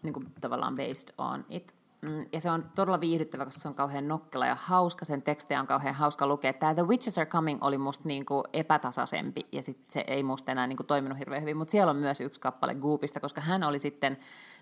[0.03, 1.75] niin kuin tavallaan based on it.
[2.01, 5.05] Mm, Ja se on todella viihdyttävä, koska se on kauhean nokkela ja hauska.
[5.05, 6.53] Sen tekstejä on kauhean hauska lukea.
[6.53, 10.67] Tämä The Witches Are Coming oli musta niinku epätasaisempi ja sit se ei musta enää
[10.67, 11.57] niinku toiminut hirveän hyvin.
[11.57, 14.17] Mutta siellä on myös yksi kappale Goopista, koska hän oli sitten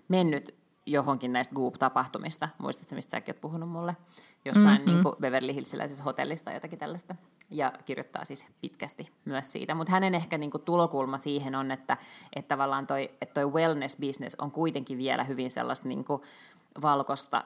[0.08, 0.54] mennyt
[0.86, 2.48] johonkin näistä Goop-tapahtumista.
[2.58, 3.96] Muistatko, mistä säkin oot puhunut mulle?
[4.44, 5.02] Jossain mm-hmm.
[5.04, 7.14] niin Beverly Hillsiläisessä hotellissa tai jotakin tällaista.
[7.50, 9.74] Ja kirjoittaa siis pitkästi myös siitä.
[9.74, 11.96] Mutta hänen ehkä niin kuin tulokulma siihen on, että,
[12.36, 16.22] että tavallaan toi, että toi wellness-business on kuitenkin vielä hyvin sellaista niin kuin
[16.82, 17.44] valkoista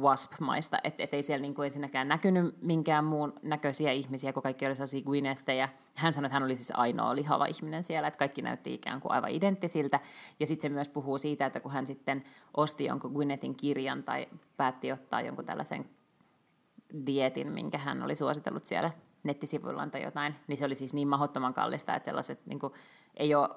[0.00, 4.66] wasp-maista, että et ei siellä niin kuin ensinnäkään näkynyt minkään muun näköisiä ihmisiä, kun kaikki
[4.66, 5.68] oli sellaisia Gwynethejä.
[5.94, 9.12] Hän sanoi, että hän oli siis ainoa lihava ihminen siellä, että kaikki näytti ikään kuin
[9.12, 10.00] aivan identtisiltä.
[10.40, 12.24] Ja sitten se myös puhuu siitä, että kun hän sitten
[12.56, 15.90] osti jonkun Gwynethin kirjan tai päätti ottaa jonkun tällaisen
[17.06, 18.90] dietin, minkä hän oli suositellut siellä
[19.22, 22.72] nettisivuillaan tai jotain, niin se oli siis niin mahdottoman kallista, että sellaiset niin kuin,
[23.16, 23.48] ei ole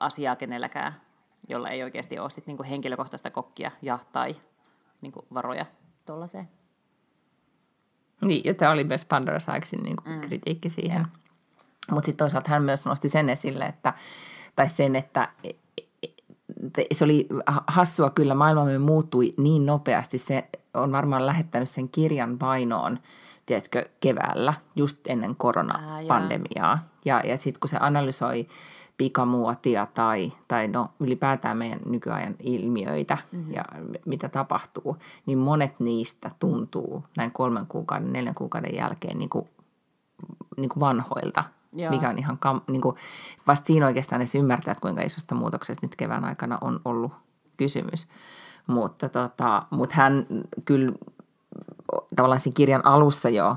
[0.00, 1.00] asiaa kenelläkään,
[1.48, 4.34] jolla ei oikeasti ole sit, niin henkilökohtaista kokkia ja tai
[5.00, 5.66] niin kuin varoja
[6.06, 6.48] tuollaiseen.
[8.24, 10.20] Niin, ja tämä oli myös Pandora Sykesin niin kuin mm.
[10.20, 11.06] kritiikki siihen.
[11.90, 13.94] Mutta sitten toisaalta hän myös nosti sen esille, että,
[14.56, 15.28] tai sen, että
[16.64, 17.28] että se oli
[17.66, 20.18] hassua kyllä, maailmamme muuttui niin nopeasti.
[20.18, 22.98] Se on varmaan lähettänyt sen kirjan painoon,
[23.46, 26.88] tiedätkö, keväällä, just ennen koronapandemiaa.
[27.04, 28.48] Ja, ja sitten kun se analysoi
[28.96, 33.52] pikamuotia tai, tai no ylipäätään meidän nykyajan ilmiöitä mm-hmm.
[33.52, 33.64] ja
[34.04, 39.48] mitä tapahtuu, niin monet niistä tuntuu näin kolmen kuukauden, neljän kuukauden jälkeen niin kuin,
[40.56, 41.44] niin kuin vanhoilta.
[41.72, 41.90] Joo.
[41.90, 42.96] Mikä on ihan, kam, niin kuin,
[43.46, 47.12] vasta siinä oikeastaan edes ymmärtää, että kuinka isosta muutoksesta nyt kevään aikana on ollut
[47.56, 48.08] kysymys.
[48.66, 50.26] Mutta, tota, mutta hän
[50.64, 50.92] kyllä
[52.16, 53.56] tavallaan siinä kirjan alussa jo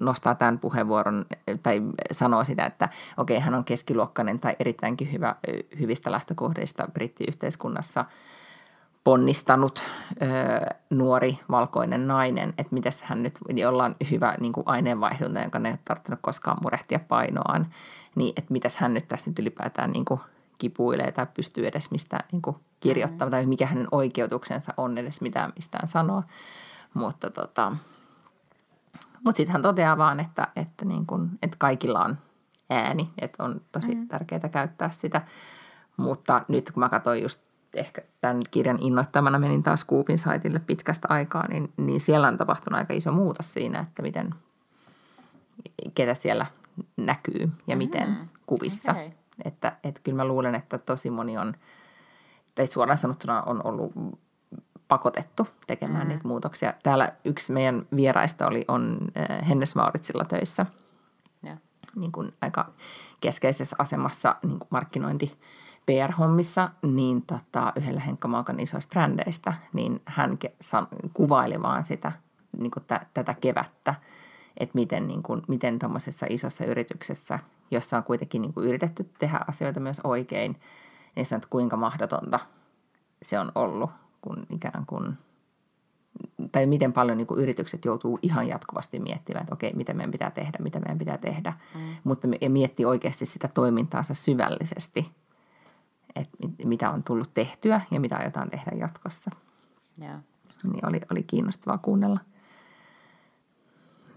[0.00, 1.24] nostaa tämän puheenvuoron
[1.62, 5.34] tai sanoo sitä, että okei, hän on keskiluokkainen tai erittäinkin hyvä,
[5.80, 8.04] hyvistä lähtökohdista brittiyhteiskunnassa
[9.04, 9.82] ponnistanut
[10.22, 10.26] ö,
[10.90, 15.68] nuori valkoinen nainen, että miten hän nyt, jolla on hyvä niin kuin aineenvaihdunta, jonka ne
[15.68, 17.66] ei ole tarvinnut koskaan murehtia painoaan,
[18.14, 20.20] niin että mitäs hän nyt tässä nyt ylipäätään niin kuin
[20.58, 23.42] kipuilee tai pystyy edes mistään niin kuin kirjoittamaan, mm-hmm.
[23.42, 26.22] tai mikä hänen oikeutuksensa on edes mitään mistään sanoa.
[26.96, 27.76] Mutta tota,
[29.24, 32.18] mut sitten hän toteaa vaan, että, että, niin kun, että kaikilla on
[32.70, 34.08] ääni, että on tosi mm.
[34.08, 35.22] tärkeää käyttää sitä.
[35.96, 37.40] Mutta nyt kun mä katsoin just
[37.74, 42.78] ehkä tämän kirjan innoittamana menin taas Kuupin saitille pitkästä aikaa, niin, niin siellä on tapahtunut
[42.78, 44.34] aika iso muutos siinä, että miten,
[45.94, 46.46] ketä siellä
[46.96, 48.92] näkyy ja miten kuvissa.
[48.92, 49.10] Okay.
[49.44, 51.54] Että, että kyllä mä luulen, että tosi moni on,
[52.54, 53.92] tai suoraan sanottuna on ollut
[54.88, 56.08] pakotettu tekemään mm-hmm.
[56.08, 56.74] niitä muutoksia.
[56.82, 58.98] Täällä yksi meidän vieraista oli, on
[59.30, 60.66] äh, Hennes Mauritsilla töissä.
[61.44, 61.58] Yeah.
[61.96, 62.72] Niin kuin aika
[63.20, 65.38] keskeisessä asemassa niin kuin markkinointi
[65.86, 72.12] PR-hommissa, niin tota, yhdellä Henkka Maukan isoista brändeistä, niin hän ke- san, kuvaili vaan sitä,
[72.58, 73.94] niin kuin t- tätä kevättä,
[74.56, 77.38] että miten, niin kuin, miten tuommoisessa isossa yrityksessä,
[77.70, 80.60] jossa on kuitenkin niin kuin yritetty tehdä asioita myös oikein,
[81.16, 82.40] niin sanot, kuinka mahdotonta
[83.22, 85.14] se on ollut, kun ikään kuin,
[86.52, 90.30] tai miten paljon niin kuin yritykset joutuu ihan jatkuvasti miettimään, että okei, mitä meidän pitää
[90.30, 91.80] tehdä, mitä meidän pitää tehdä, mm.
[92.04, 95.06] mutta ja miettii oikeasti sitä toimintaansa syvällisesti–
[96.16, 99.30] että mitä on tullut tehtyä ja mitä aiotaan tehdä jatkossa.
[100.02, 100.20] Yeah.
[100.64, 102.20] Niin oli, oli kiinnostavaa kuunnella,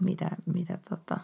[0.00, 1.20] mitä, mitä, tota,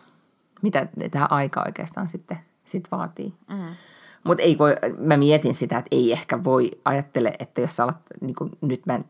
[0.63, 3.35] mitä tämä aika oikeastaan sitten sit vaatii.
[3.49, 3.77] Mm.
[4.25, 7.99] Mutta ei voi, mä mietin sitä, että ei ehkä voi ajattele, että jos sä alat,
[8.21, 9.01] niin kuin, nyt mä,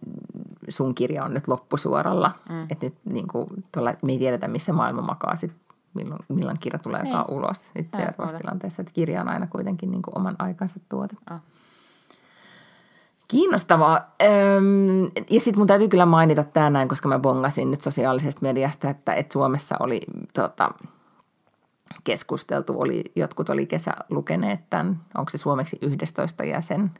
[0.68, 2.66] sun kirja on nyt loppusuoralla, mm.
[2.70, 5.52] että nyt niin kuin, tuolla, me ei tiedetä, missä maailma makaa sit,
[5.94, 7.16] milloin, milloin kirja tulee niin.
[7.28, 7.96] ulos itse
[8.38, 11.16] tilanteessa, että kirja on aina kuitenkin niin kuin oman aikansa tuote.
[11.30, 11.40] Oh.
[13.28, 14.14] Kiinnostavaa.
[14.22, 18.90] Öm, ja sitten mun täytyy kyllä mainita tämä näin, koska mä bongasin nyt sosiaalisesta mediasta,
[18.90, 20.00] että, että Suomessa oli
[20.34, 20.70] tota,
[22.04, 26.90] keskusteltu, oli, jotkut oli kesä lukeneet tämän, onko se suomeksi 11 jäsen,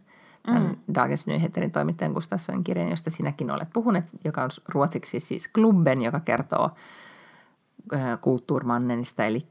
[0.47, 0.95] tämän mm.
[0.95, 6.21] Dagens Nyheterin toimittajan Gustafssonin kirjan, josta sinäkin olet puhunut, joka on ruotsiksi siis Klubben, joka
[6.21, 6.71] kertoo
[8.21, 9.47] kulttuurmannenista, eli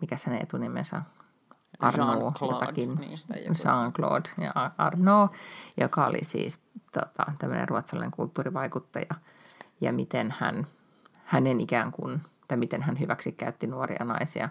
[0.00, 1.02] mikä sen etunimensä on?
[1.80, 5.28] Arnaud jotakin, niin, Jean-Claude ja Arnaud,
[5.76, 6.58] joka oli siis
[6.92, 9.14] tota, tämmöinen ruotsalainen kulttuurivaikuttaja
[9.80, 10.66] ja miten hän,
[11.24, 14.48] hänen ikään kuin, tai miten hän hyväksi käytti nuoria naisia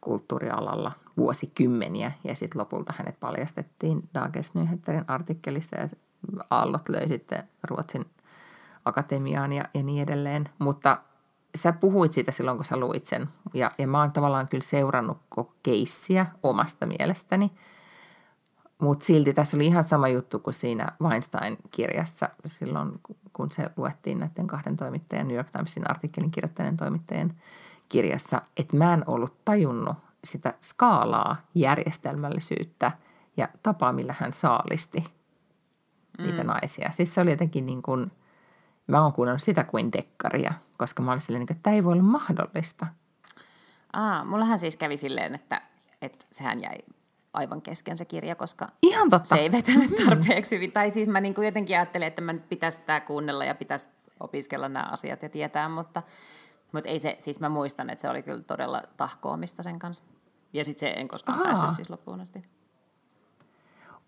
[0.00, 5.88] kulttuurialalla vuosikymmeniä ja sitten lopulta hänet paljastettiin Dagens Nyheterin artikkelissa ja
[6.50, 8.04] aallot löi sitten Ruotsin
[8.84, 10.98] akatemiaan ja, ja niin edelleen, mutta
[11.54, 13.28] sä puhuit siitä silloin, kun sä luit sen.
[13.54, 17.52] Ja, ja mä oon tavallaan kyllä seurannut koko keissiä omasta mielestäni.
[18.82, 23.00] Mutta silti tässä oli ihan sama juttu kuin siinä Weinstein-kirjassa silloin,
[23.32, 27.34] kun se luettiin näiden kahden toimittajan, New York Timesin artikkelin kirjoittaneen toimittajien
[27.88, 32.92] kirjassa, että mä en ollut tajunnut sitä skaalaa, järjestelmällisyyttä
[33.36, 35.04] ja tapaa, millä hän saalisti
[36.18, 36.46] niitä mm.
[36.46, 36.90] naisia.
[36.90, 38.12] Siis se oli jotenkin niin kuin,
[38.86, 42.02] mä oon kuunnellut sitä kuin dekkaria– koska mä olin silleen, että tämä ei voi olla
[42.02, 42.86] mahdollista.
[43.92, 45.62] Aa, mullahan siis kävi silleen, että,
[46.02, 46.78] että sehän jäi
[47.32, 49.28] aivan kesken se kirja, koska Ihan totta.
[49.28, 50.04] se ei vetänyt mm.
[50.04, 50.72] tarpeeksi hyvin.
[50.72, 53.88] Tai siis mä niin kuin jotenkin ajattelin, että mä pitäisi tämä kuunnella ja pitäisi
[54.20, 56.02] opiskella nämä asiat ja tietää, mutta,
[56.72, 60.04] mutta ei se, siis mä muistan, että se oli kyllä todella tahkoamista sen kanssa.
[60.52, 61.44] Ja sitten se en koskaan Aha.
[61.44, 62.44] päässyt siis loppuun asti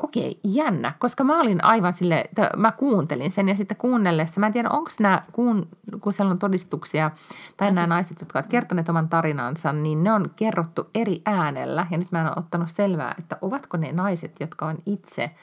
[0.02, 4.46] okei, jännä, koska mä olin aivan sille, että mä kuuntelin sen ja sitten kuunnellessa, mä
[4.46, 5.68] en tiedä, onko nämä, kun,
[6.00, 7.10] kun siellä on todistuksia,
[7.56, 7.90] tai no, nämä siis...
[7.90, 12.20] naiset, jotka ovat kertoneet oman tarinansa, niin ne on kerrottu eri äänellä, ja nyt mä
[12.20, 15.30] en ole ottanut selvää, että ovatko ne naiset, jotka on itse–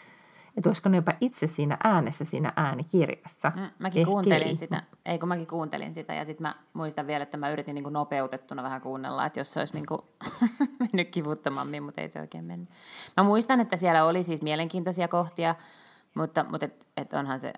[0.58, 3.52] että olisiko ne jopa itse siinä äänessä siinä äänikirjassa.
[3.56, 4.56] Mm, mäkin Ehkä kuuntelin ei.
[4.56, 7.90] sitä, ei kun mäkin kuuntelin sitä ja sitten mä muistan vielä, että mä yritin niinku
[7.90, 10.06] nopeutettuna vähän kuunnella, että jos se olisi niinku
[10.80, 12.70] mennyt kivuttomammin, mutta ei se oikein mennyt.
[13.18, 15.56] Mä muistan, että siellä oli siis mielenkiintoisia kohtia,
[16.14, 17.54] mutta, mutta et, et onhan se,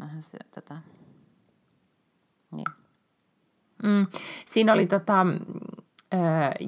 [0.00, 0.76] onhan se tota,
[2.50, 2.66] niin.
[3.82, 4.06] Mm,
[4.46, 5.26] siinä oli tota,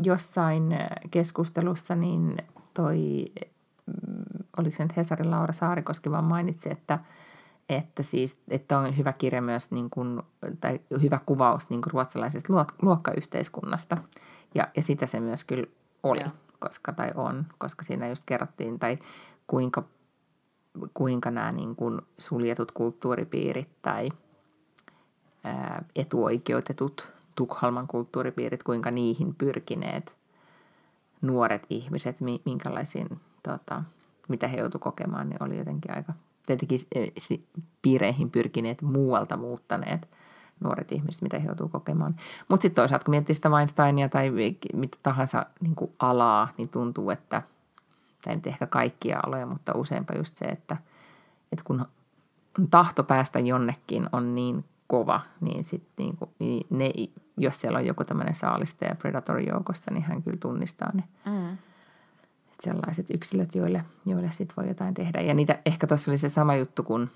[0.04, 0.78] jossain
[1.10, 2.36] keskustelussa niin
[2.74, 3.24] toi
[4.58, 6.98] oliko se nyt Hesarin Laura Saarikoski vaan mainitsi, että,
[7.68, 10.22] että, siis, että on hyvä kirja myös, niin kuin,
[10.60, 13.98] tai hyvä kuvaus niin kuin ruotsalaisesta luokkayhteiskunnasta.
[14.54, 15.66] Ja, ja sitä se myös kyllä
[16.02, 16.30] oli, ja.
[16.58, 18.98] koska, tai on, koska siinä just kerrottiin, tai
[19.46, 19.84] kuinka,
[20.94, 24.08] kuinka nämä niin kuin suljetut kulttuuripiirit tai
[25.44, 30.16] ää, etuoikeutetut Tukholman kulttuuripiirit, kuinka niihin pyrkineet
[31.22, 33.82] nuoret ihmiset, minkälaisiin tota,
[34.28, 36.12] mitä he joutuivat kokemaan, niin oli jotenkin aika,
[36.46, 37.12] tietenkin eh,
[37.82, 40.08] piireihin pyrkineet muualta muuttaneet
[40.60, 42.16] nuoret ihmiset, mitä he joutuu kokemaan.
[42.48, 44.30] Mutta sitten toisaalta, kun miettii sitä Weinsteinia tai
[44.74, 47.42] mitä tahansa niin alaa, niin tuntuu, että,
[48.24, 50.76] tai nyt ehkä kaikkia aloja, mutta useinpa just se, että,
[51.52, 51.84] että kun
[52.70, 56.92] tahto päästä jonnekin on niin kova, niin sitten niin kuin, niin ne
[57.36, 61.58] jos siellä on joku tämmöinen saalistaja predatori joukossa, niin hän kyllä tunnistaa ne Mm.
[62.60, 65.20] Sellaiset yksilöt, joille, joille sit voi jotain tehdä.
[65.20, 67.10] Ja niitä, ehkä tuossa oli se sama juttu, kun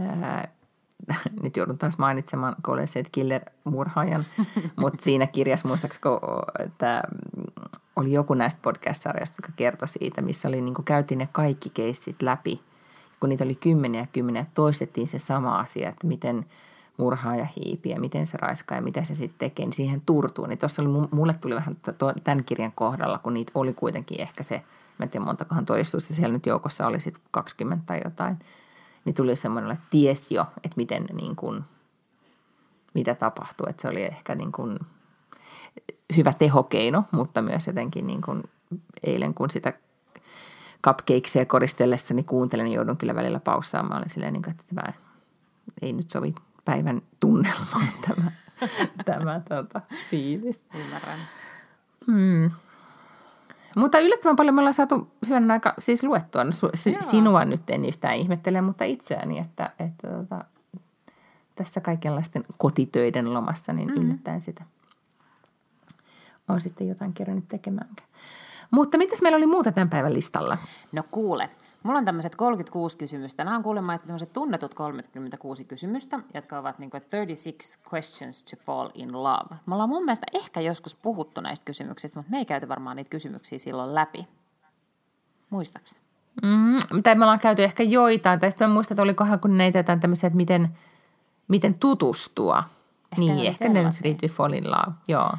[0.00, 0.48] ää,
[1.42, 4.24] nyt joudun taas mainitsemaan State Killer-murhaajan,
[4.80, 6.02] mutta siinä kirjassa muistaakseni,
[6.58, 7.02] että
[7.96, 12.60] oli joku näistä podcast-sarjoista, joka kertoi siitä, missä oli, niin käytiin ne kaikki keissit läpi,
[13.20, 16.46] kun niitä oli kymmeniä ja kymmeniä, toistettiin se sama asia, että miten
[17.56, 20.46] hiipii ja miten se raiskaa ja mitä se sitten tekee, niin siihen turtuu.
[20.46, 21.76] Niin tuossa oli, mulle tuli vähän
[22.24, 24.62] tämän kirjan kohdalla, kun niitä oli kuitenkin ehkä se,
[24.98, 28.38] mä en tiedä montakohan todistusta siellä nyt joukossa oli sitten 20 tai jotain,
[29.04, 31.64] niin tuli semmoinen, että ties jo, että miten niin kuin,
[32.94, 34.78] mitä tapahtuu, että se oli ehkä niin kuin
[36.16, 38.42] hyvä tehokeino, mutta myös jotenkin niin kuin
[39.02, 39.72] eilen, kun sitä
[40.86, 43.98] cupcakesia koristellessa, niin kuuntelin, niin joudun kyllä välillä paussaamaan.
[43.98, 44.92] Olin silleen, niin kuin, että tämä
[45.82, 48.30] ei nyt sovi päivän tunnelmaan tämä,
[49.04, 50.64] tämä tota, fiilis.
[50.74, 51.18] Ymmärrän.
[52.06, 52.50] Hmm.
[53.76, 56.44] Mutta yllättävän paljon me ollaan saatu hyvän aika siis luettua.
[56.44, 56.70] No, su,
[57.00, 60.44] sinua nyt en yhtään ihmettele, mutta itseäni, että, että tota,
[61.54, 64.04] tässä kaikenlaisten kotitöiden lomassa, niin mm-hmm.
[64.04, 64.64] yllättäen sitä
[66.48, 67.88] on sitten jotain kerännyt tekemään.
[68.70, 70.58] Mutta mitäs meillä oli muuta tämän päivän listalla?
[70.92, 71.50] No kuule,
[71.82, 73.44] mulla on tämmöiset 36 kysymystä.
[73.44, 78.88] Nämä on kuulemma tämmöiset tunnetut 36 kysymystä, jotka ovat niin kuin 36 questions to fall
[78.94, 79.56] in love.
[79.66, 83.10] Me ollaan mun mielestä ehkä joskus puhuttu näistä kysymyksistä, mutta me ei käyty varmaan niitä
[83.10, 84.28] kysymyksiä silloin läpi.
[85.50, 85.96] Muistaaks?
[86.42, 89.78] Mm, tai me ollaan käyty ehkä joitain, tai sitten mä muistan, että olikohan kun näitä
[89.78, 90.78] jotain tämmöisiä, että miten,
[91.48, 92.64] miten tutustua.
[93.12, 95.30] Ehkä niin, ehkä ne nyt liittyy fall in love, joo.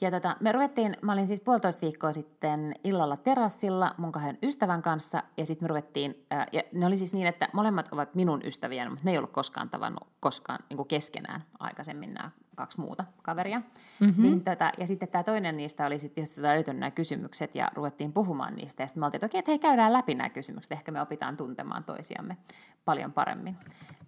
[0.00, 4.82] Ja tota, me ruvettiin, mä olin siis puolitoista viikkoa sitten illalla terassilla mun kahden ystävän
[4.82, 8.40] kanssa ja sitten me ruvettiin, ää, ja ne oli siis niin, että molemmat ovat minun
[8.44, 13.58] ystäviä, mutta ne ei ollut koskaan tavannut koskaan niin keskenään aikaisemmin nämä kaksi muuta kaveria.
[14.00, 14.22] Mm-hmm.
[14.22, 18.12] Niin tota, ja sitten tämä toinen niistä oli sitten jos löytänyt nämä kysymykset ja ruvettiin
[18.12, 18.82] puhumaan niistä.
[18.82, 20.72] Ja sitten me oltiin, että okei, että hei, käydään läpi nämä kysymykset.
[20.72, 22.36] Ehkä me opitaan tuntemaan toisiamme
[22.84, 23.56] paljon paremmin.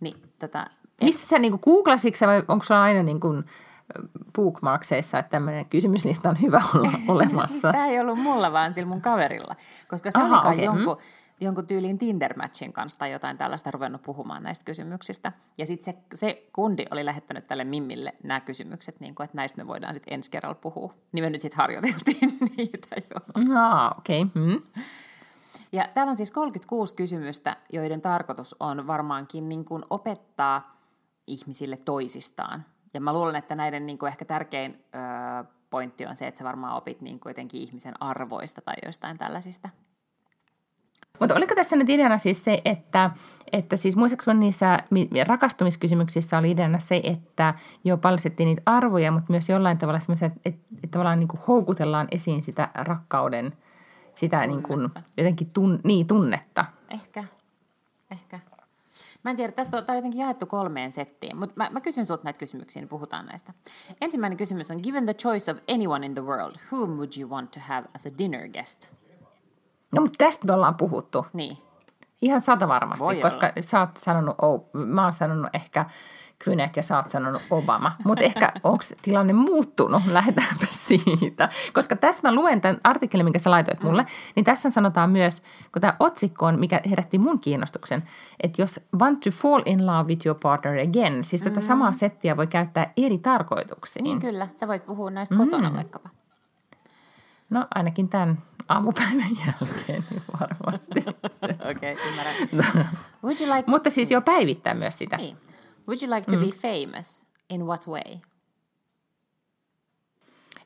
[0.00, 0.64] Niin, tota,
[1.02, 3.44] Mistä sä niin googlasitko vai onko sulla aina niin kuin
[4.34, 7.48] bookmarkseissa, että tämmöinen kysymyslista on hyvä olla olemassa.
[7.48, 9.56] siis tämä ei ollut mulla, vaan sillä mun kaverilla.
[9.88, 10.64] Koska se Aha, oli okay.
[10.64, 11.44] jonkun, mm.
[11.44, 15.32] jonkun tyylin Tinder-matchin kanssa tai jotain tällaista ruvennut puhumaan näistä kysymyksistä.
[15.58, 19.58] Ja sitten se, se kundi oli lähettänyt tälle Mimmille nämä kysymykset, niin kuin, että näistä
[19.58, 20.94] me voidaan sitten ensi kerralla puhua.
[21.12, 23.44] Niin me nyt sitten harjoiteltiin niitä jo.
[23.58, 24.22] Ah, okei.
[24.22, 24.42] Okay.
[24.42, 24.62] Mm.
[25.72, 30.82] Ja täällä on siis 36 kysymystä, joiden tarkoitus on varmaankin niin kuin opettaa
[31.26, 36.26] ihmisille toisistaan ja mä luulen, että näiden niin kuin ehkä tärkein ö, pointti on se,
[36.26, 39.68] että sä varmaan opit niin kuin jotenkin ihmisen arvoista tai joistain tällaisista.
[41.20, 43.10] Mutta oliko tässä nyt ideana siis se, että,
[43.52, 44.78] että siis muistaakseni niissä
[45.26, 50.40] rakastumiskysymyksissä oli ideana se, että jo paljastettiin niitä arvoja, mutta myös jollain tavalla semmoisia, että,
[50.44, 53.52] että, että tavallaan niin kuin houkutellaan esiin sitä rakkauden,
[54.14, 56.64] sitä niin kuin jotenkin tun, niin, tunnetta.
[56.90, 57.24] Ehkä,
[58.10, 58.51] ehkä.
[59.22, 62.24] Mä en tiedä, tästä on, on jotenkin jaettu kolmeen settiin, mutta mä, mä kysyn sulta
[62.24, 63.52] näitä kysymyksiä, niin puhutaan näistä.
[64.00, 67.50] Ensimmäinen kysymys on, given the choice of anyone in the world, whom would you want
[67.50, 68.92] to have as a dinner guest?
[69.92, 71.26] No, mutta tästä me ollaan puhuttu.
[71.32, 71.58] Niin.
[72.22, 73.68] Ihan sata varmasti, Voi koska olla.
[73.68, 75.86] sä oot sanonut, oh, mä oon sanonut ehkä
[76.44, 77.92] Kynät ja sä oot sanonut Obama.
[78.04, 80.02] Mutta ehkä onko tilanne muuttunut?
[80.06, 81.48] Lähdetäänpä siitä.
[81.72, 85.80] Koska tässä mä luen tämän artikkelin, minkä sä laitoit mulle, niin tässä sanotaan myös, kun
[85.80, 88.02] tämä otsikko on, mikä herätti mun kiinnostuksen,
[88.40, 91.66] että jos want to fall in love with your partner again, siis tätä mm.
[91.66, 94.02] samaa settiä voi käyttää eri tarkoituksiin.
[94.02, 95.44] Niin kyllä, sä voit puhua näistä mm.
[95.44, 96.08] kotona vaikkapa.
[97.50, 101.04] No ainakin tämän aamupäivän jälkeen niin varmasti.
[101.70, 102.34] Okei, okay, ymmärrän.
[103.24, 103.70] Would you like...
[103.70, 105.16] Mutta siis jo päivittää myös sitä.
[105.16, 105.36] Niin.
[105.88, 106.42] Would you like to mm.
[106.42, 107.26] be famous?
[107.50, 108.20] In what way?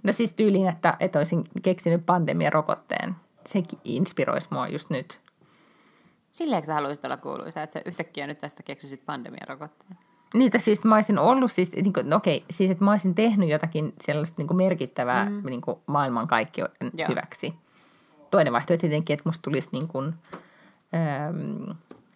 [0.02, 3.16] No siis tyyliin, että, että olisin keksinyt pandemiarokotteen.
[3.46, 5.20] Se inspiroisi mua just nyt.
[6.32, 9.98] Silleen sä haluaisit olla kuuluisa, että sä yhtäkkiä nyt tästä keksisit pandemiarokotteen?
[10.34, 13.48] Niitä siis mä olisin ollut, siis, niin kuin, no okei, siis että mä olisin tehnyt
[13.48, 15.46] jotakin sellaista niin kuin merkittävää mm.
[15.46, 17.54] niin kuin maailmankaikkeuden hyväksi.
[18.30, 20.14] Toinen vaihtoehto tietenkin, että musta tulisi niin kuin,
[20.94, 21.70] ähm,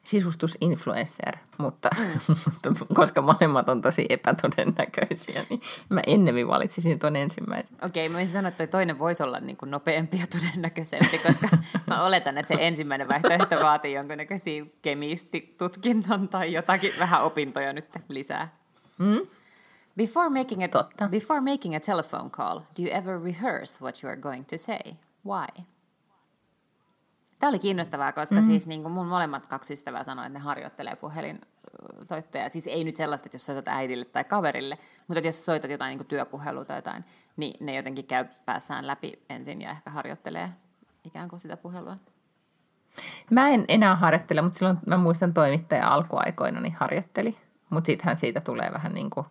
[0.05, 2.07] sisustusinfluencer, mutta, mm.
[2.79, 7.77] mutta koska molemmat on tosi epätodennäköisiä, niin mä ennemmin valitsisin tuon ensimmäisen.
[7.83, 11.49] Okei, okay, mä sanoa, että toi toinen voisi olla niin kuin nopeampi ja todennäköisempi, koska
[11.87, 18.53] mä oletan, että se ensimmäinen vaihtoehto vaatii jonkinnäköisiä kemistitutkinnon tai jotakin vähän opintoja nyt lisää.
[18.99, 19.21] Mm?
[19.97, 21.09] Before making, a, Totta.
[21.09, 24.97] before making a telephone call, do you ever rehearse what you are going to say?
[25.27, 25.65] Why?
[27.41, 28.43] Tämä oli kiinnostavaa, koska mm.
[28.43, 32.49] siis niin kuin mun molemmat kaksi ystävää sanoivat, että ne harjoittelee puhelinsoittoja.
[32.49, 34.79] Siis ei nyt sellaista, että jos soitat äidille tai kaverille,
[35.09, 37.03] mutta että jos soitat jotain niin työpuhelua tai jotain,
[37.37, 40.51] niin ne jotenkin käy päässään läpi ensin ja ehkä harjoittelee
[41.05, 41.97] ikään kuin sitä puhelua.
[43.31, 47.37] Mä en enää harjoittele, mutta silloin mä muistan toimittaja alkuaikoina niin harjoitteli.
[47.71, 49.27] Mutta sittenhän siitä tulee vähän niin kuin,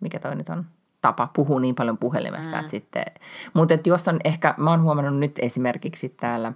[0.00, 0.66] mikä toi nyt on,
[1.00, 2.62] tapa puhua niin paljon puhelimessa.
[2.62, 2.68] Mm.
[2.68, 3.04] sitten,
[3.54, 6.52] mutta jos on ehkä, mä oon huomannut nyt esimerkiksi täällä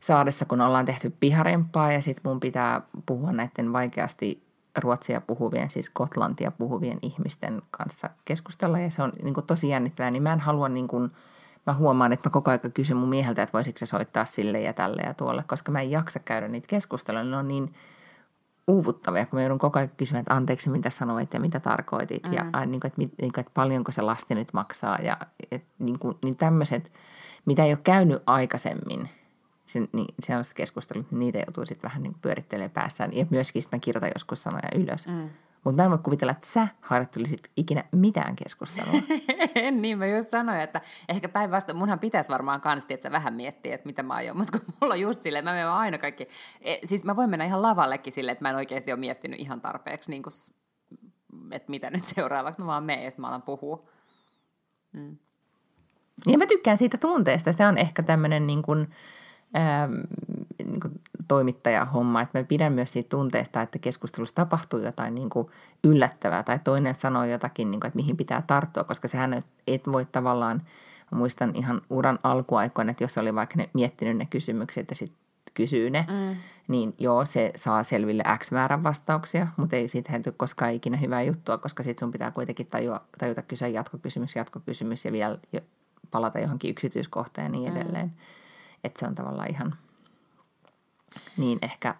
[0.00, 4.42] saadessa, kun ollaan tehty piharempaa ja sitten mun pitää puhua näiden vaikeasti
[4.78, 8.78] ruotsia puhuvien, siis kotlantia puhuvien ihmisten kanssa keskustella.
[8.78, 11.10] Ja se on niin kuin tosi jännittävää, niin mä en halua niin kuin,
[11.66, 14.72] mä huomaan, että mä koko ajan kysyn mun mieheltä, että voisiko se soittaa sille ja
[14.72, 17.74] tälle ja tuolle, koska mä en jaksa käydä niitä keskusteluja, ne on niin–
[18.70, 22.26] uuvuttavia, kun mä joudun koko ajan kysymään, että anteeksi, mitä sanoit ja mitä tarkoitit.
[22.26, 22.32] Mm.
[22.32, 24.98] ja niin kuin, että, niin kuin, että paljonko se lasti nyt maksaa.
[25.02, 25.16] Ja
[25.50, 26.92] että, niin, kuin, niin tämmöiset,
[27.46, 29.08] mitä ei ole käynyt aikaisemmin,
[29.72, 33.78] sen, niin, sellaiset keskustelut, niin niitä joutuu sitten vähän niin pyörittelemään päässään ja myöskin sitten
[33.78, 35.06] mä kirjoitan joskus sanoja ylös.
[35.06, 35.30] Mm.
[35.64, 39.02] Mutta mä en voi kuvitella, että sä harjoittelisit ikinä mitään keskustelua.
[39.54, 43.34] en niin, mä just sanoin, että ehkä päinvastoin munhan pitäisi varmaan kans, että sä vähän
[43.34, 44.36] miettiä, että mitä mä aion.
[44.36, 46.26] Mutta kun mulla on just silleen, mä menen aina kaikki,
[46.60, 49.60] e, siis mä voin mennä ihan lavallekin silleen, että mä en oikeasti ole miettinyt ihan
[49.60, 50.32] tarpeeksi, niin kuin,
[51.50, 53.88] että mitä nyt seuraavaksi, mä vaan menen ja sitten mä alan puhua.
[54.92, 55.16] Mm.
[56.26, 58.94] Ja mä tykkään siitä tunteesta, se on ehkä tämmöinen niin kuin,
[59.56, 59.92] ähm,
[60.58, 65.48] niin kuin toimittajahomma, että mä pidän myös siitä tunteesta, että keskustelussa tapahtuu jotain niin kuin
[65.84, 70.04] yllättävää tai toinen sanoo jotakin, niin kuin, että mihin pitää tarttua, koska sehän et voi
[70.04, 70.62] tavallaan,
[71.10, 75.20] muistan ihan uran alkuaikoina, että jos oli vaikka ne miettinyt ne kysymykset ja sitten
[75.54, 76.36] kysyy ne, mm.
[76.68, 81.22] niin joo, se saa selville X määrän vastauksia, mutta ei siitä tule koskaan ikinä hyvää
[81.22, 85.38] juttua, koska sitten sun pitää kuitenkin tajua, tajuta kysyä jatkokysymys, jatkokysymys ja vielä
[86.10, 87.80] palata johonkin yksityiskohtaan ja niin mm.
[87.80, 88.06] edelleen.
[88.06, 88.12] Mm.
[88.84, 89.74] Että se on tavallaan ihan–
[91.36, 91.94] niin ehkä,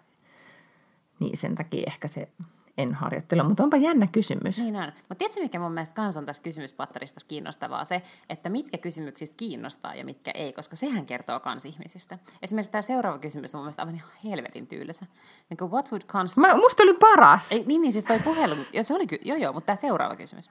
[1.19, 2.29] niin sen takia ehkä se
[2.77, 4.57] en harjoittele, mutta onpa jännä kysymys.
[4.57, 4.91] Niin on.
[4.95, 7.85] Mutta tiedätkö, mikä mun mielestä kans on tässä kysymyspatterissa kiinnostavaa?
[7.85, 12.17] Se, että mitkä kysymyksistä kiinnostaa ja mitkä ei, koska sehän kertoo kans ihmisistä.
[12.41, 15.05] Esimerkiksi tämä seuraava kysymys on mun mielestä aivan ihan helvetin tyylisä.
[15.49, 16.37] Niin kuin, what would cons...
[16.37, 17.51] Mä, musta oli paras.
[17.51, 20.49] Ei, niin, niin, siis toi puhelu, se oli, joo joo, mutta tämä seuraava kysymys.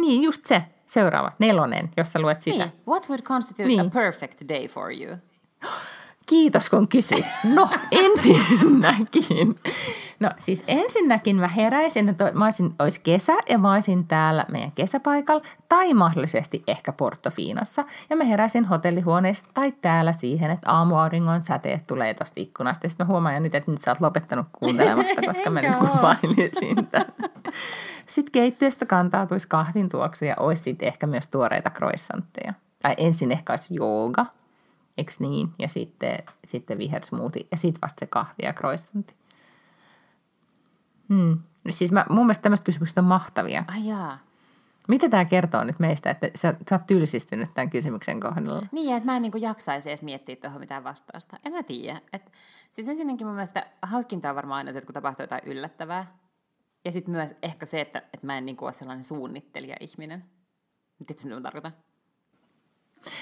[0.00, 0.62] Niin, just se.
[0.86, 2.64] Seuraava, nelonen, jos sä luet sitä.
[2.64, 3.80] Niin, what would constitute niin.
[3.80, 5.16] a perfect day for you?
[6.26, 7.26] Kiitos kun kysyit.
[7.54, 9.60] No ensinnäkin.
[10.20, 14.72] No siis ensinnäkin mä heräisin, että mä olisin, olisi kesä ja mä olisin täällä meidän
[14.72, 17.84] kesäpaikalla tai mahdollisesti ehkä Portofiinassa.
[18.10, 22.88] Ja mä heräisin hotellihuoneessa tai täällä siihen, että aamuauringon säteet tulee tuosta ikkunasta.
[22.88, 26.86] Sitten mä huomaan jo nyt, että nyt sä oot lopettanut kuuntelemasta, koska mä nyt kuvailisin
[26.86, 27.32] tämän.
[28.06, 32.54] Sitten keittiöstä kantautuisi kahvin tuoksu ja olisi ehkä myös tuoreita croissantteja.
[32.82, 34.26] Tai ensin ehkä olisi jooga–
[34.98, 35.48] Eikö niin?
[35.58, 39.14] Ja sitten, sitten vihersmoothie ja sitten vasta se kahvi ja croissantti.
[41.08, 41.38] Hmm.
[41.70, 43.64] Siis mä, mun mielestä tämmöiset kysymykset on mahtavia.
[43.68, 44.18] Ai jaa.
[44.88, 48.66] Mitä tämä kertoo nyt meistä, että sä, sä oot tylsistynyt tämän kysymyksen kohdalla?
[48.72, 51.36] Niin, että mä en niin jaksaisi edes miettiä tuohon mitään vastausta.
[51.44, 52.00] En mä tiedä.
[52.12, 52.32] Et,
[52.70, 56.06] siis ensinnäkin mun mielestä hauskinta on varmaan aina se, että kun tapahtuu jotain yllättävää.
[56.84, 60.24] Ja sitten myös ehkä se, että, että mä en niin ole sellainen suunnittelija-ihminen.
[61.06, 61.72] Tiedätkö, mitä mä tarkoitan?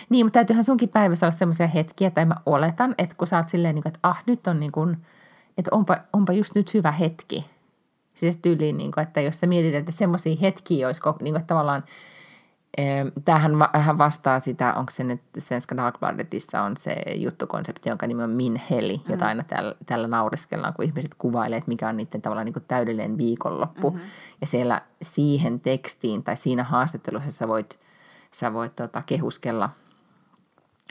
[0.09, 3.49] Niin, mutta täytyyhän sunkin päivässä olla semmoisia hetkiä, tai mä oletan, että kun sä oot
[3.49, 4.97] silleen, niin että ah, nyt on niin kuin,
[5.59, 7.51] että onpa, onpa just nyt hyvä hetki.
[8.15, 11.85] Siis tyyliin, niin kuin, että jos sä mietit, että semmoisia hetkiä olisi niin kuin, tavallaan,
[13.25, 18.31] Tämähän vähän vastaa sitä, onko se nyt Svenska Dagbladetissa on se juttukonsepti, jonka nimi on
[18.31, 19.13] Min Heli, mm.
[19.13, 23.19] jota aina tällä, tällä naureskellaan, kun ihmiset kuvailee, että mikä on niiden tavallaan niin täydellinen
[23.19, 23.91] viikonloppu.
[23.91, 24.07] Mm-hmm.
[24.41, 27.79] Ja siellä siihen tekstiin tai siinä haastattelussa sä voit–
[28.35, 29.71] sä voit tota, kehuskella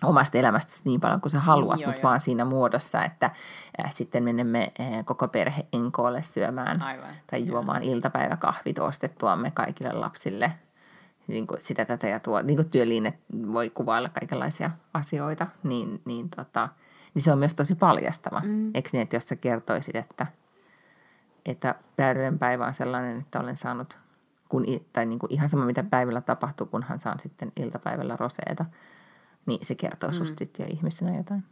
[0.04, 3.26] omasta elämästäsi niin paljon kuin sä haluat, niin, mutta vaan siinä muodossa, että
[3.86, 7.16] äh, sitten menemme äh, koko perhe enkoolle syömään Aivan.
[7.32, 7.94] tai juomaan joo.
[7.94, 10.52] iltapäiväkahvit ostettuamme kaikille lapsille.
[11.28, 13.22] Niin kuin sitä tätä ja tuo, niin kuin työliin, että
[13.54, 16.70] voi kuvailla kaikenlaisia asioita, niin, niin, tota,
[17.14, 18.42] niin se on myös tosi paljastava.
[18.44, 18.72] Mm.
[18.74, 20.28] Eikö niin, että jos sä kertoisit, että,
[21.46, 23.98] että täydellinen päivä on sellainen, että olen saanut
[24.54, 28.66] kun, tai niin kuin ihan sama mitä päivällä tapahtuu, kunhan saan sitten iltapäivällä roseeta,
[29.46, 30.16] niin se kertoo mm.
[30.16, 31.44] susta sitten jo ihmisenä jotain.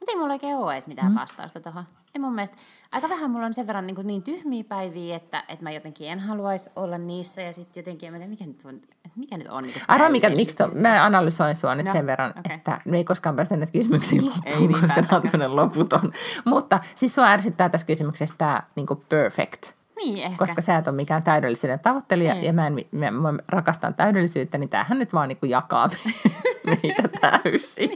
[0.00, 1.18] Mutta ei mulla oikein ole edes mitään mm.
[1.18, 1.84] vastausta tuohon.
[2.14, 2.56] Ei mun mielestä,
[2.92, 6.20] aika vähän mulla on sen verran niin, niin tyhmiä päiviä, että, että mä jotenkin en
[6.20, 8.80] haluaisi olla niissä ja sitten jotenkin, mä mikä nyt on,
[9.16, 12.30] mikä nyt on niin Arva, mikä, miksi to, mä analysoin sua nyt no, sen verran,
[12.30, 12.56] okay.
[12.56, 16.12] että me ei koskaan päästä näitä kysymyksiin loppuun, ei koska nämä on loputon.
[16.44, 20.38] Mutta siis sua ärsyttää tässä kysymyksessä tämä niin perfect Niin, ehkä.
[20.38, 22.44] Koska sä et ole mikään täydellisyyden tavoittelija Ei.
[22.44, 25.90] ja mä, en, mä, mä rakastan täydellisyyttä, niin tämähän nyt vaan niinku jakaa
[26.66, 27.90] meitä täysin.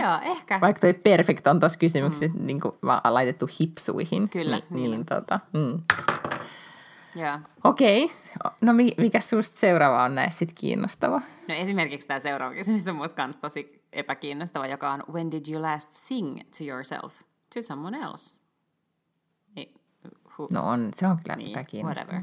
[0.00, 0.60] Joo, ehkä.
[0.60, 2.46] Vaikka toi perfect on tuossa kysymyksessä mm.
[2.46, 4.28] niin vaan laitettu hipsuihin.
[4.28, 5.82] Kyllä, niin, niin tota, mm.
[7.16, 7.38] Joo.
[7.64, 8.10] Okei,
[8.60, 11.22] no mi- mikä susta seuraava on näissä sit kiinnostava?
[11.48, 15.62] No esimerkiksi tämä seuraava kysymys on musta kans tosi epäkiinnostava, joka on When did you
[15.62, 17.20] last sing to yourself?
[17.54, 18.45] To someone else?
[20.38, 22.12] Who, No on, se on kyllä niin, epäkiinnostava.
[22.12, 22.22] whatever.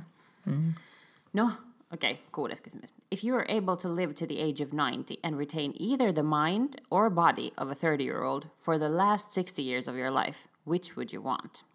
[1.33, 1.51] No,
[1.93, 2.93] okei, okay, kuudes kysymys.
[3.11, 6.23] If you are able to live to the age of 90 and retain either the
[6.23, 10.97] mind or body of a 30-year-old for the last 60 years of your life, which
[10.97, 11.65] would you want?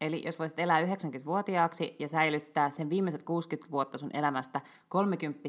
[0.00, 5.40] Eli jos voisit elää 90-vuotiaaksi ja säilyttää sen viimeiset 60 vuotta sun elämästä 30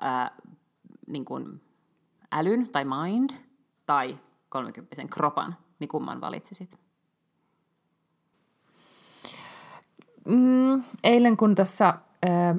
[0.00, 0.36] ää,
[1.06, 1.60] niin kuin
[2.32, 3.30] älyn tai mind
[3.86, 4.18] tai
[4.48, 6.78] 30 kropan, niin kumman valitsisit?
[10.24, 12.56] Mm, eilen kun tuossa äh,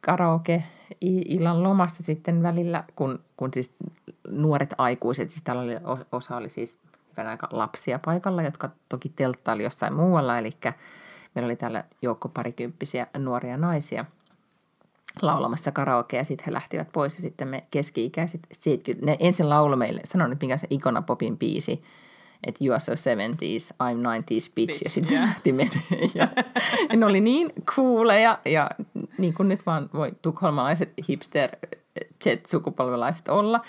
[0.00, 0.62] karaoke
[1.00, 3.70] illan lomassa sitten välillä, kun, kun siis
[4.28, 5.72] nuoret aikuiset, siis täällä oli,
[6.12, 6.78] osa oli siis
[7.16, 10.50] aika lapsia paikalla, jotka toki telttaili jossain muualla, eli
[11.34, 14.04] meillä oli täällä joukko parikymppisiä nuoria naisia
[15.22, 19.76] laulamassa karaokea, ja sitten he lähtivät pois, ja sitten me keski-ikäiset 70, ne ensin lauloi
[19.76, 21.82] meille, sanon nyt mikä se Ikona Popin biisi,
[22.44, 25.24] että you are so 70s, I'm 90s bitch, Bitch, ja sitten yeah.
[25.24, 26.10] lähti menee.
[26.14, 26.28] Ja,
[26.90, 28.70] ja ne oli niin cooleja, ja
[29.18, 31.50] niin kuin nyt vaan voi tukholmalaiset hipster
[32.24, 33.60] jet-sukupolvelaiset olla.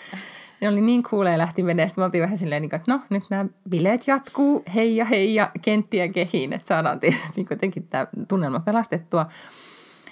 [0.61, 1.87] Ne oli niin cooleja ja lähti menee.
[1.87, 5.35] Sitten me oltiin vähän silleen, niin että no nyt nämä bileet jatkuu, hei ja hei
[5.35, 6.99] ja kenttiä kehiin, että saadaan
[7.35, 9.25] niin jotenkin tämä tunnelma pelastettua.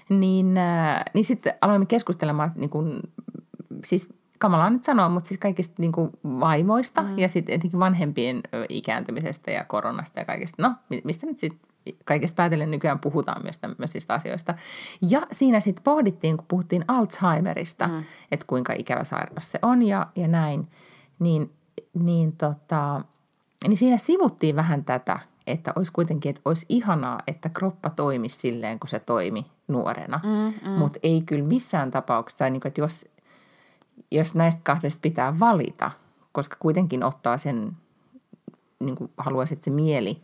[0.09, 2.99] Niin, äh, niin sitten aloimme keskustelemaan niin kuin,
[3.83, 4.09] siis
[4.45, 7.19] kamalaa nyt sanoa, mutta siis kaikista niin kuin vaimoista mm.
[7.19, 10.63] ja sitten etenkin vanhempien ikääntymisestä ja koronasta ja kaikista.
[10.63, 11.59] No, mi- mistä nyt sitten
[12.05, 14.53] kaikesta päätellen nykyään puhutaan myös tämmöisistä asioista.
[15.09, 18.03] Ja siinä sitten pohdittiin, kun puhuttiin Alzheimerista, mm.
[18.31, 20.67] että kuinka ikävä sairaus se on ja, ja näin,
[21.19, 21.51] niin,
[21.93, 23.01] niin, tota,
[23.67, 28.79] niin siinä sivuttiin vähän tätä, että olisi kuitenkin, että olisi ihanaa, että kroppa toimisi silleen,
[28.79, 30.19] kun se toimi nuorena.
[30.23, 30.77] Mm, mm.
[30.77, 33.05] Mutta ei kyllä missään tapauksessa, niin kuin, että jos,
[34.11, 35.91] jos näistä kahdesta pitää valita,
[36.31, 37.71] koska kuitenkin ottaa sen,
[38.79, 40.21] niin kuin haluaisi, että se mieli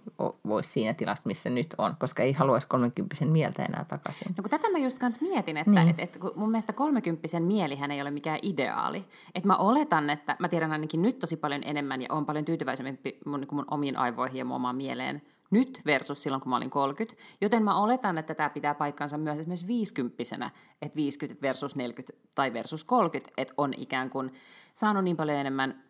[0.48, 4.28] voisi siinä tilassa, missä nyt on, koska ei haluaisi 30 mieltä enää takaisin.
[4.38, 5.86] No kun tätä mä just kans mietin, että Niin.
[5.86, 5.90] niin.
[5.90, 9.06] et, et, kun mun mielestä kolmekymppisen mielihän ei ole mikään ideaali.
[9.36, 13.18] Että mä oletan, että mä tiedän ainakin nyt tosi paljon enemmän ja on paljon tyytyväisempi
[13.26, 16.70] mun, niin mun omiin aivoihin ja mun omaan mieleen nyt versus silloin, kun mä olin
[16.70, 17.24] 30.
[17.42, 22.54] Joten mä oletan, että tämä pitää paikkansa myös esimerkiksi 50 että 50 versus 40 tai
[22.54, 24.32] versus 30, että on ikään kuin
[24.74, 25.84] saanut niin paljon enemmän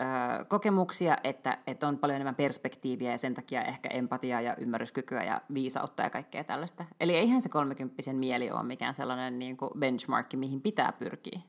[0.00, 0.04] ö,
[0.44, 5.40] kokemuksia, että, että on paljon enemmän perspektiiviä ja sen takia ehkä empatiaa ja ymmärryskykyä ja
[5.54, 6.84] viisautta ja kaikkea tällaista.
[7.00, 11.40] Eli eihän se 30 mieli ole mikään sellainen niin kuin benchmarkki, mihin pitää pyrkiä.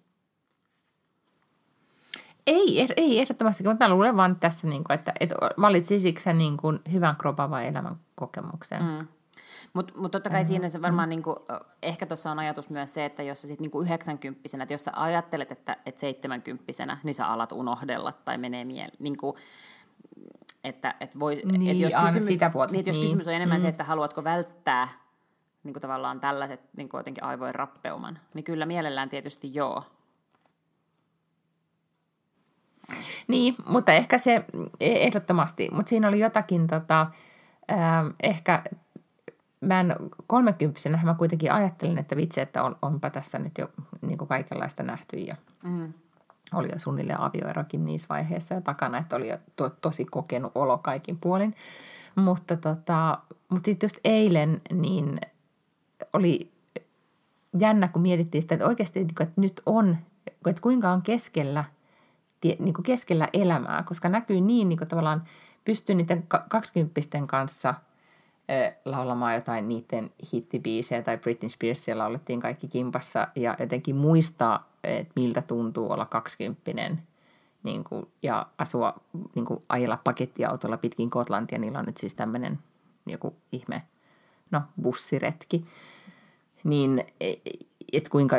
[2.48, 6.58] Ei, ei ehdottomasti, mutta mä luulen vaan tässä, niin kuin, että, että valitsisitko sä niin
[6.58, 8.84] kuin hyvän kropan vai elämän kokemuksen.
[8.84, 9.08] Mm.
[9.74, 13.06] Mutta mut totta kai siinä se varmaan, niinku, ö, ehkä tuossa on ajatus myös se,
[13.06, 17.28] että jos sä sitten niinku 90 että jos sä ajattelet, että et 70 niin sä
[17.28, 19.38] alat unohdella tai menee mieli, niinku,
[20.64, 23.06] että et voi, Niin, et jos, kysymys, sitä niin, et jos niin.
[23.06, 23.62] kysymys on enemmän mm.
[23.62, 24.88] se, että haluatko välttää
[25.64, 29.84] niinku tavallaan tällaiset niinku jotenkin aivojen rappeuman, niin kyllä mielellään tietysti joo.
[33.28, 34.46] Niin, mutta ehkä se
[34.80, 37.02] ehdottomasti, mutta siinä oli jotakin tota,
[37.72, 38.64] äh, ehkä
[39.62, 39.96] mä en
[40.28, 43.70] kolmekymppisenä mä kuitenkin ajattelin, että vitsi, että on, onpa tässä nyt jo
[44.02, 45.94] niin kuin kaikenlaista nähty ja Mm.
[46.54, 50.78] oli jo suunnilleen avioerokin niissä vaiheissa ja takana, että oli jo to, tosi kokenut olo
[50.78, 51.56] kaikin puolin.
[52.16, 53.20] Mutta, tota,
[53.50, 55.22] mutta sitten just eilen niin
[56.14, 56.52] oli
[57.60, 59.98] jännä, kun mietittiin sitä, että oikeasti että nyt on,
[60.46, 61.64] että kuinka on keskellä,
[62.44, 65.24] niin kuin keskellä elämää, koska näkyy niin, niin kuin tavallaan
[65.66, 67.74] pystyy niiden ka- kaksikymppisten kanssa
[68.86, 75.42] laulamaan jotain niiden hittibiisejä tai Britney Spearsia laulettiin kaikki kimpassa ja jotenkin muistaa, että miltä
[75.42, 77.02] tuntuu olla kaksikymppinen
[77.64, 78.94] niin kuin, ja asua,
[79.36, 81.60] niin kuin, ajella pakettiautolla pitkin Kotlantia.
[81.60, 82.60] Niillä on nyt siis tämmöinen
[83.06, 83.84] joku ihme,
[84.52, 85.66] no bussiretki.
[86.64, 87.06] Niin,
[87.94, 88.36] että kuinka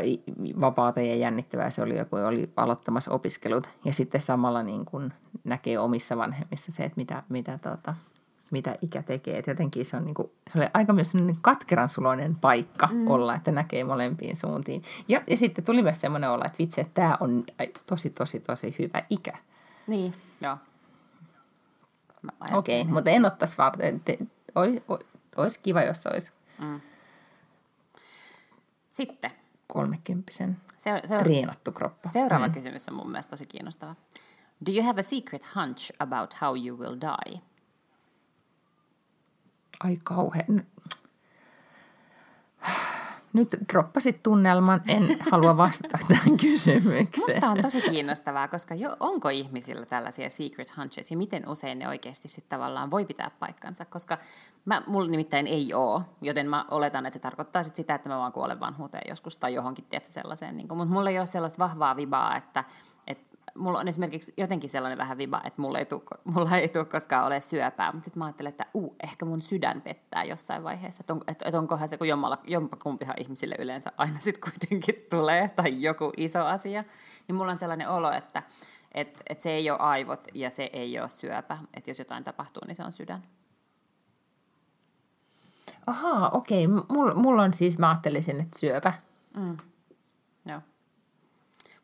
[0.61, 3.69] vapaata ja jännittävää se oli, kun oli aloittamassa opiskelut.
[3.85, 5.13] Ja sitten samalla niin kuin
[5.45, 7.95] näkee omissa vanhemmissa se, että mitä, mitä, tota,
[8.51, 9.39] mitä ikä tekee.
[9.39, 13.07] Et jotenkin se on niin kuin, se oli aika myös sellainen katkeran suloinen paikka mm.
[13.09, 14.83] olla, että näkee molempiin suuntiin.
[15.09, 17.45] Ja, ja sitten tuli myös semmoinen olla, että vitsi, että tämä on
[17.87, 19.33] tosi, tosi, tosi hyvä ikä.
[19.87, 20.57] Niin, joo.
[22.53, 24.01] Okei, ajattelen mutta en ottaisi varten.
[24.01, 24.19] Te,
[24.55, 24.99] oi, oi,
[25.37, 26.33] olisi kiva, jos olisi
[28.89, 29.31] Sitten
[29.75, 32.09] kolmekymppisen seura- seura- treenattu kroppa.
[32.09, 33.95] seuraava kysymys on mun mielestä tosi kiinnostava.
[34.67, 37.41] Do you have a secret hunch about how you will die?
[39.85, 40.67] Ai kauhean.
[43.33, 47.27] Nyt droppasit tunnelman, en halua vastata tähän kysymykseen.
[47.35, 51.89] Musta on tosi kiinnostavaa, koska jo, onko ihmisillä tällaisia secret hunches ja miten usein ne
[51.89, 54.19] oikeasti sitten tavallaan voi pitää paikkansa, koska
[54.65, 58.19] mä, mulla nimittäin ei ole, joten mä oletan, että se tarkoittaa sit sitä, että mä
[58.19, 61.97] vaan kuolen vanhuuteen joskus tai johonkin, tiedätkö, sellaiseen, niin mutta mulla ei ole sellaista vahvaa
[61.97, 62.65] vibaa, että
[63.55, 67.27] mulla on esimerkiksi jotenkin sellainen vähän viba, että mulla ei tule, mulla ei tule koskaan
[67.27, 71.13] ole syöpää, mutta sitten mä ajattelen, että uu, ehkä mun sydän pettää jossain vaiheessa, että,
[71.13, 75.83] on, että, että onkohan se, kun jommalla, jompakumpihan ihmisille yleensä aina sitten kuitenkin tulee, tai
[75.83, 76.85] joku iso asia,
[77.29, 78.43] niin mulla on sellainen olo, että
[78.95, 82.63] että että se ei ole aivot ja se ei ole syöpä, että jos jotain tapahtuu,
[82.67, 83.23] niin se on sydän.
[85.87, 86.67] Ahaa, okei.
[86.67, 88.93] Mulla, mulla on siis, mä ajattelisin, että syöpä.
[89.37, 89.57] Joo.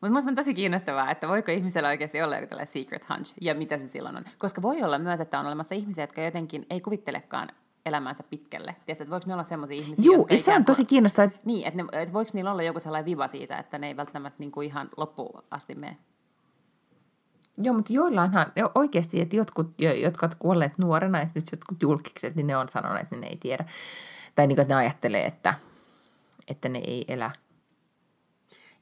[0.01, 3.55] Mutta minusta on tosi kiinnostavaa, että voiko ihmisellä oikeasti olla joku tällainen secret hunch, ja
[3.55, 4.23] mitä se silloin on.
[4.37, 7.49] Koska voi olla myös, että on olemassa ihmisiä, jotka jotenkin ei kuvittelekaan
[7.85, 8.75] elämänsä pitkälle.
[8.85, 11.67] Tiedätkö, että voiko ne olla sellaisia ihmisiä, Juu, jotka se on tosi kiinnostavaa, että Niin,
[11.67, 14.51] että, ne, että voiko niillä olla joku sellainen viva siitä, että ne ei välttämättä niin
[14.51, 15.97] kuin ihan loppuun asti mene.
[17.57, 22.35] Joo, mutta joillainhan jo oikeasti, että jotkut, jo- jotka ovat kuolleet nuorena, esimerkiksi jotkut julkikset,
[22.35, 23.65] niin ne on sanonut, että ne ei tiedä.
[24.35, 25.53] Tai niin kuin, että ne ajattelee, että,
[26.47, 27.31] että ne ei elä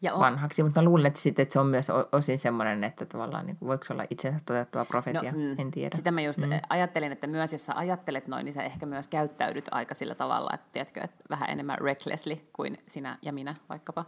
[0.01, 0.63] Ja on, vanhaksi.
[0.63, 3.67] Mutta mä luulen, että, sitten, että se on myös osin semmoinen, että tavallaan niin kuin,
[3.67, 5.95] voiko se olla itsensä toteuttava profetia, no, mm, en tiedä.
[5.95, 6.49] Sitä mä just mm.
[6.69, 10.49] ajattelin, että myös jos sä ajattelet noin, niin sä ehkä myös käyttäydyt aika sillä tavalla,
[10.53, 14.05] että, tiedätkö, että vähän enemmän recklessly kuin sinä ja minä vaikkapa.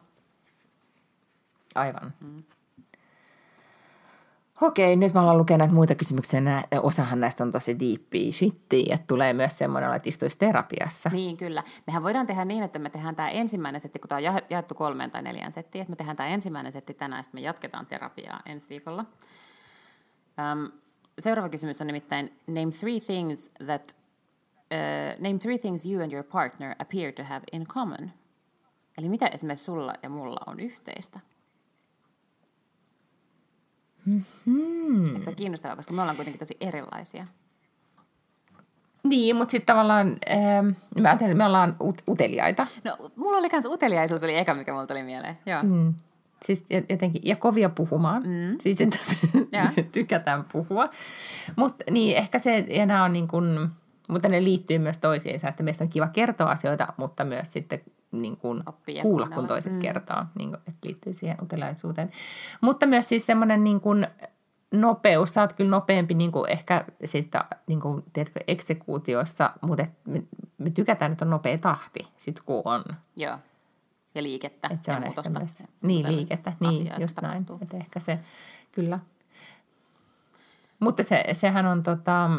[1.76, 2.14] Aivan.
[2.20, 2.44] Mm.
[4.62, 6.41] Okei, nyt mä alan lukea näitä muita kysymyksiä.
[6.41, 11.10] Nää, osahan näistä on tosi deepia shittiä, että tulee myös semmoinen, että istuisi terapiassa.
[11.14, 11.64] Niin, kyllä.
[11.88, 14.76] Mehän voidaan tehdä niin, että me tehdään tämä ensimmäinen setti, kun tämä on ja- jaettu
[14.76, 18.41] kolmeen tai neljään settiin, että me tehdään tämä ensimmäinen setti tänään, sitten me jatketaan terapiaa
[18.45, 19.05] ensi viikolla.
[20.53, 20.72] Um,
[21.20, 23.97] seuraava kysymys on nimittäin, name three things that,
[24.74, 28.12] uh, name three things you and your partner appear to have in common.
[28.97, 31.20] Eli mitä esimerkiksi sulla ja mulla on yhteistä?
[34.10, 35.05] Mm-hmm.
[35.05, 37.26] Eikö se ole kiinnostavaa, koska me ollaan kuitenkin tosi erilaisia.
[39.03, 40.66] Niin, mutta sitten tavallaan, ähm,
[41.01, 42.68] mä ajattelin, että me ollaan ut- uteliaita.
[42.84, 45.38] No, mulla oli myös uteliaisuus, oli eka, mikä mulla tuli mieleen.
[45.45, 45.64] Joo.
[45.64, 45.93] Mm.
[46.45, 48.24] Siis jotenkin, ja kovia puhumaan.
[48.24, 48.57] Mm.
[48.62, 48.97] Siis, että
[49.51, 49.70] Ja.
[49.91, 50.89] tykätään puhua.
[51.55, 53.70] Mutta niin, ehkä se, ja nämä on niin kuin,
[54.10, 57.82] mutta ne liittyy myös toisiinsa, että meistä on kiva kertoa asioita, mutta myös sitten
[58.12, 59.80] niin kuin Oppia kuulla, kun toiset mm.
[59.80, 62.12] kertoo, niin kuin, että liittyy siihen uteliaisuuteen.
[62.62, 64.07] Mutta myös siis semmoinen niin kuin
[64.72, 69.93] nopeus, sä oot kyllä nopeampi niin kuin ehkä sitten, niin kuin, tiedätkö, eksekuutioissa, mutta et
[70.05, 70.24] me,
[70.57, 72.84] me tykätään, että on nopea tahti, sit kun on
[73.18, 73.38] Joo.
[74.16, 75.39] Ja liikettä että se ja on muutosta.
[75.39, 77.45] myös, niin liikettä, niin asiaa, just näin.
[77.62, 78.20] Että ehkä se,
[78.72, 78.99] kyllä.
[80.80, 82.30] Mutta se, sehän on, tota,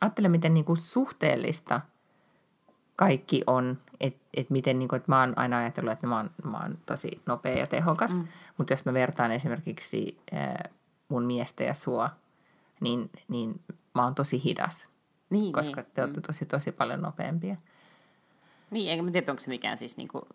[0.00, 1.80] ajattele miten niinku suhteellista
[2.96, 6.58] kaikki on, että et miten, niinku, että mä oon aina ajatellut, että mä oon, mä
[6.58, 8.28] oon tosi nopea ja tehokas, mm.
[8.58, 10.54] mutta jos mä vertaan esimerkiksi äh,
[11.08, 12.10] mun miestä ja sua,
[12.80, 13.60] niin, niin
[13.94, 14.88] mä oon tosi hidas,
[15.30, 15.90] Niin, koska niin.
[15.94, 17.56] te olette tosi, tosi paljon nopeampia.
[18.70, 20.26] Niin, enkä mä tiedä, onko se mikään siis niinku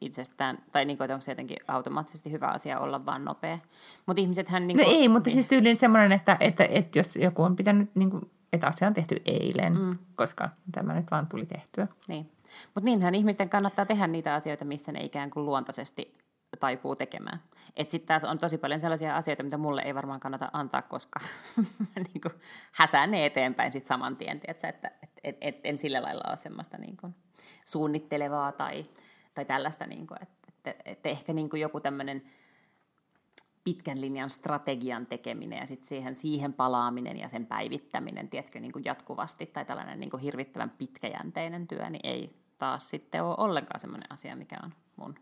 [0.00, 3.58] itsestään, tai niinku, että onko se jotenkin automaattisesti hyvä asia olla vaan nopea.
[4.06, 4.66] Mutta ihmisethän...
[4.66, 8.10] Niinku, No ei, mutta siis tyyliin semmoinen, että, että, että jos joku on pitänyt, niin
[8.10, 9.98] kuin, että asia on tehty eilen, mm.
[10.14, 11.88] koska tämä nyt vaan tuli tehtyä.
[12.08, 12.30] Niin.
[12.74, 16.12] Mutta niinhän ihmisten kannattaa tehdä niitä asioita, missä ne ikään kuin luontaisesti
[16.60, 17.42] taipuu tekemään.
[17.76, 21.20] Että sitten taas on tosi paljon sellaisia asioita, mitä mulle ei varmaan kannata antaa, koska
[21.78, 22.28] mä niinku
[22.72, 26.36] häsään ne eteenpäin sit saman tien, tiedätkö, että et, et, et, en sillä lailla ole
[26.36, 27.10] semmoista niinku
[27.64, 28.84] suunnittelevaa tai,
[29.34, 32.22] tai tällaista, niinku, että et, et ehkä niinku joku tämmöinen
[33.64, 38.84] pitkän linjan strategian tekeminen ja sitten siihen, siihen palaaminen ja sen päivittäminen, tiedätkö, niin kuin
[38.84, 44.12] jatkuvasti tai tällainen niin kuin hirvittävän pitkäjänteinen työ, niin ei taas sitten ole ollenkaan semmoinen
[44.12, 45.14] asia, mikä on mun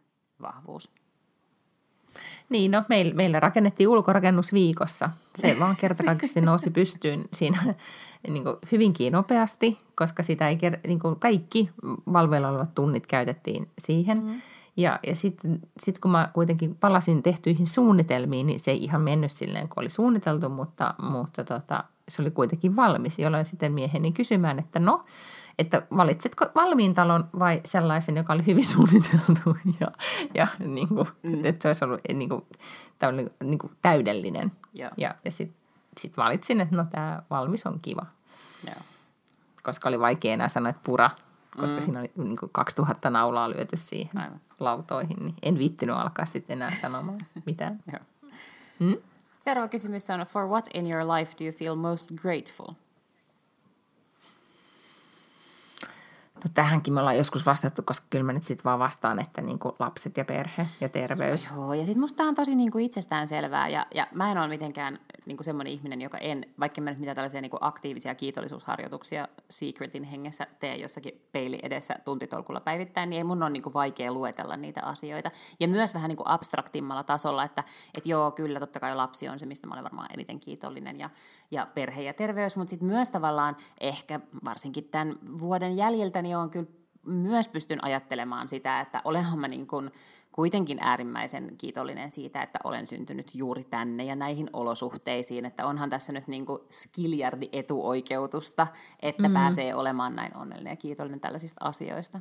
[0.43, 0.91] vahvuus.
[2.49, 5.11] Niin, no meillä, meillä rakennettiin ulkorakennus viikossa.
[5.39, 7.75] Se vaan kertakaikkisesti nousi pystyyn siinä
[8.29, 11.71] niin kuin hyvinkin nopeasti, koska sitä ei, niin kuin kaikki
[12.13, 14.23] valveilla olevat tunnit käytettiin siihen.
[14.23, 14.41] Mm.
[14.77, 19.33] Ja, ja sitten sit kun mä kuitenkin palasin tehtyihin suunnitelmiin, niin se ei ihan mennyt
[19.33, 24.59] silleen, kun oli suunniteltu, mutta, mutta tota, se oli kuitenkin valmis, jolloin sitten mieheni kysymään,
[24.59, 25.05] että no,
[25.61, 29.89] että valitsetko valmiin talon vai sellaisen, joka oli hyvin suunniteltu ja,
[30.35, 31.45] ja niin kuin, mm.
[31.45, 32.47] että se olisi ollut niin kuin,
[32.99, 34.53] tämmöinen, niin kuin täydellinen.
[34.75, 34.91] Joo.
[34.97, 35.61] Ja, ja sitten
[35.99, 38.07] sit valitsin, että no tämä valmis on kiva.
[38.67, 38.75] Joo.
[39.63, 41.11] koska oli vaikea enää sanoa, että pura,
[41.61, 41.85] koska mm.
[41.85, 44.41] siinä oli niin kuin 2000 naulaa lyöty siihen Aivan.
[44.61, 47.81] lautoihin, niin en viittinyt alkaa sitten enää sanomaan mitään.
[47.93, 48.01] Joo.
[48.79, 48.97] Mm?
[49.39, 52.75] Seuraava kysymys on, for what in your life do you feel most grateful?
[56.45, 59.59] No tähänkin me ollaan joskus vastattu, koska kyllä mä nyt sitten vaan vastaan, että niin
[59.59, 61.49] kuin lapset ja perhe ja terveys.
[61.57, 64.49] Joo, ja sitten musta on tosi niin kuin itsestään selvää, ja, ja mä en ole
[64.49, 68.15] mitenkään niin kuin semmoinen ihminen, joka en, vaikka mä nyt mitään tällaisia niin kuin aktiivisia
[68.15, 73.75] kiitollisuusharjoituksia Secretin hengessä tee jossakin peili edessä tuntitolkulla päivittäin, niin ei mun ole niin kuin
[73.75, 75.31] vaikea luetella niitä asioita.
[75.61, 77.65] Ja myös vähän niin kuin abstraktimmalla tasolla, että,
[77.95, 81.11] että joo, kyllä totta kai lapsi on se, mistä mä olen varmaan eniten kiitollinen, ja,
[81.51, 86.51] ja perhe ja terveys, mutta sitten myös tavallaan ehkä varsinkin tämän vuoden jäljiltä, niin on
[86.51, 86.67] kyllä
[87.07, 89.91] myös pystyn ajattelemaan sitä, että olenhan mä niin kuin
[90.33, 96.13] kuitenkin äärimmäisen kiitollinen siitä, että olen syntynyt juuri tänne ja näihin olosuhteisiin, että onhan tässä
[96.13, 98.67] nyt niin kuin skiljardi etuoikeutusta,
[99.03, 99.35] että mm.
[99.35, 102.21] pääsee olemaan näin onnellinen ja kiitollinen tällaisista asioista.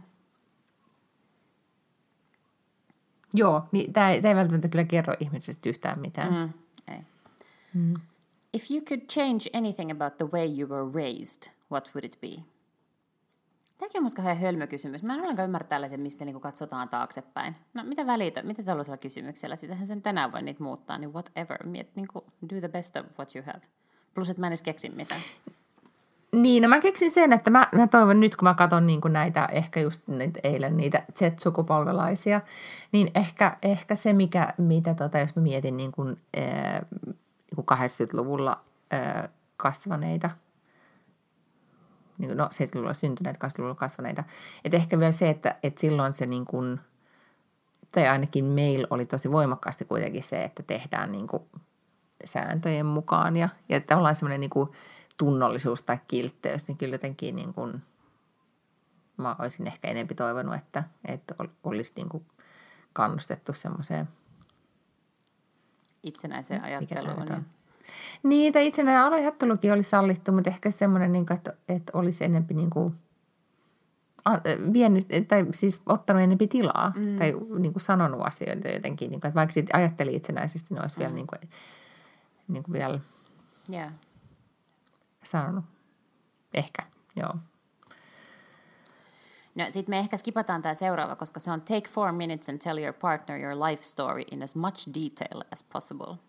[3.34, 6.34] Joo, niin tämä ei välttämättä kyllä kerro ihmisestä yhtään mitään.
[6.34, 6.54] Mm,
[6.96, 7.02] ei.
[7.74, 7.94] Mm.
[8.54, 12.44] If you could change anything about the way you were raised, what would it be?
[13.80, 15.04] Tämäkin on musta kauhean hölmö kysymys.
[15.04, 17.56] Mä en ollenkaan ymmärrä tällaisen, mistä niinku katsotaan taaksepäin.
[17.74, 19.56] No mitä välitä, mitä tällaisella kysymyksellä?
[19.56, 21.68] Sitähän sen tänään voi niitä muuttaa, niin whatever.
[21.68, 23.60] Miet, niinku, do the best of what you have.
[24.14, 25.22] Plus, että mä en edes keksi mitään.
[26.32, 29.46] Niin, no mä keksin sen, että mä, mä toivon nyt, kun mä katson niin näitä,
[29.46, 32.42] ehkä just niitä eilen niitä Z-sukupolvelaisia,
[32.92, 36.82] niin ehkä, ehkä se, mikä, mitä tota, jos mä mietin niin kuin, äh,
[37.62, 38.62] 80-luvulla
[38.94, 40.30] äh, kasvaneita–
[42.20, 44.24] niin no 70-luvulla syntyneitä, 80-luvulla kasvaneita.
[44.66, 46.80] Että ehkä vielä se, että, että silloin se niin kuin,
[47.92, 51.44] tai ainakin meillä oli tosi voimakkaasti kuitenkin se, että tehdään niin kuin
[52.26, 54.70] sääntöjen mukaan ja, ja tavallaan semmoinen niin kuin
[55.18, 57.82] tunnollisuus tai kiltteys, niin kyllä jotenkin niin kuin,
[59.18, 62.26] mä olisin ehkä enempi toivonut, että, että olisi niin kuin
[62.94, 64.08] kannustettu semmoiseen
[66.04, 67.26] itsenäiseen ajatteluun.
[67.26, 67.46] Niin,
[68.54, 72.70] tai itsenäinen aluejattelukin oli sallittu, mutta ehkä semmoinen, niin kuin, että, että olisi enempi niin
[72.70, 72.96] kuin,
[74.74, 77.16] vienyt, tai siis ottanut enempi tilaa mm.
[77.16, 79.12] tai niin kuin sanonut asioita jotenkin.
[79.12, 81.00] Niin kuin, että vaikka siitä ajatteli itsenäisesti, niin olisi mm.
[81.00, 81.40] vielä, niin kuin,
[82.48, 83.00] niin kuin vielä
[83.74, 83.94] yeah.
[85.24, 85.66] sanonut.
[86.54, 86.84] Ehkä,
[87.16, 87.36] joo.
[89.56, 92.78] No sitten me ehkä skipataan tämä seuraava, koska se on take four minutes and tell
[92.78, 96.18] your partner your life story in as much detail as possible–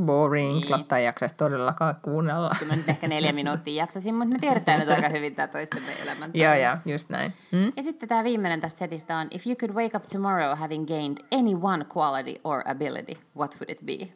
[0.00, 0.70] boring, niin.
[0.70, 2.56] Lotta ei jaksaisi todellakaan kuunnella.
[2.58, 5.92] Kyllä mä nyt ehkä neljä minuuttia jaksasin, mutta me tiedetään nyt aika hyvin tämä toistemme
[6.02, 6.30] elämän.
[6.34, 7.32] Joo, joo, just näin.
[7.52, 7.72] Hmm?
[7.76, 11.18] Ja sitten tämä viimeinen tästä setistä on, if you could wake up tomorrow having gained
[11.32, 14.08] any one quality or ability, what would it be?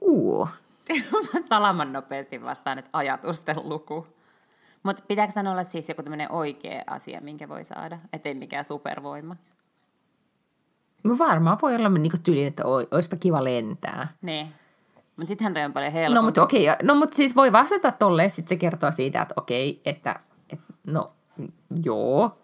[0.00, 0.48] Uh.
[1.34, 4.06] mä salaman nopeasti vastaan, että ajatusten luku.
[4.82, 9.36] Mutta pitääkö tämän olla siis joku tämmöinen oikea asia, minkä voi saada, ettei mikään supervoima?
[11.04, 14.08] No varmaan voi olla niin tyyli, että olisipa kiva lentää.
[14.22, 14.46] Niin.
[15.16, 16.14] Mutta sittenhän toi on paljon helpompi.
[16.14, 19.34] No mutta okei, okay, no mutta siis voi vastata tolleen, sitten se kertoo siitä, että
[19.36, 21.10] okei, että, että no
[21.84, 22.38] joo,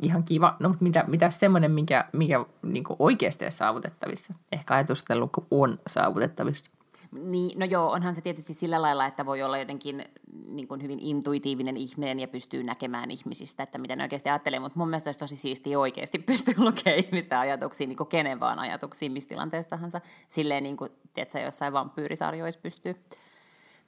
[0.00, 0.56] ihan kiva.
[0.60, 4.34] No mutta mitä, mitä semmoinen, mikä, mikä niin oikeasti on saavutettavissa?
[4.52, 6.75] Ehkä ajatustelu on saavutettavissa.
[7.12, 10.04] Niin, no joo, onhan se tietysti sillä lailla, että voi olla jotenkin
[10.48, 14.78] niin kuin hyvin intuitiivinen ihminen ja pystyy näkemään ihmisistä, että mitä ne oikeasti ajattelee, mutta
[14.78, 19.12] mun mielestä olisi tosi siistiä oikeasti pystyä lukemaan ihmisten ajatuksia, niin kuin kenen vaan ajatuksiin,
[19.12, 23.04] missä tilanteessa tahansa, silleen niin kuin, tiedätkö, jossain vampyyrisarjoissa pystyy.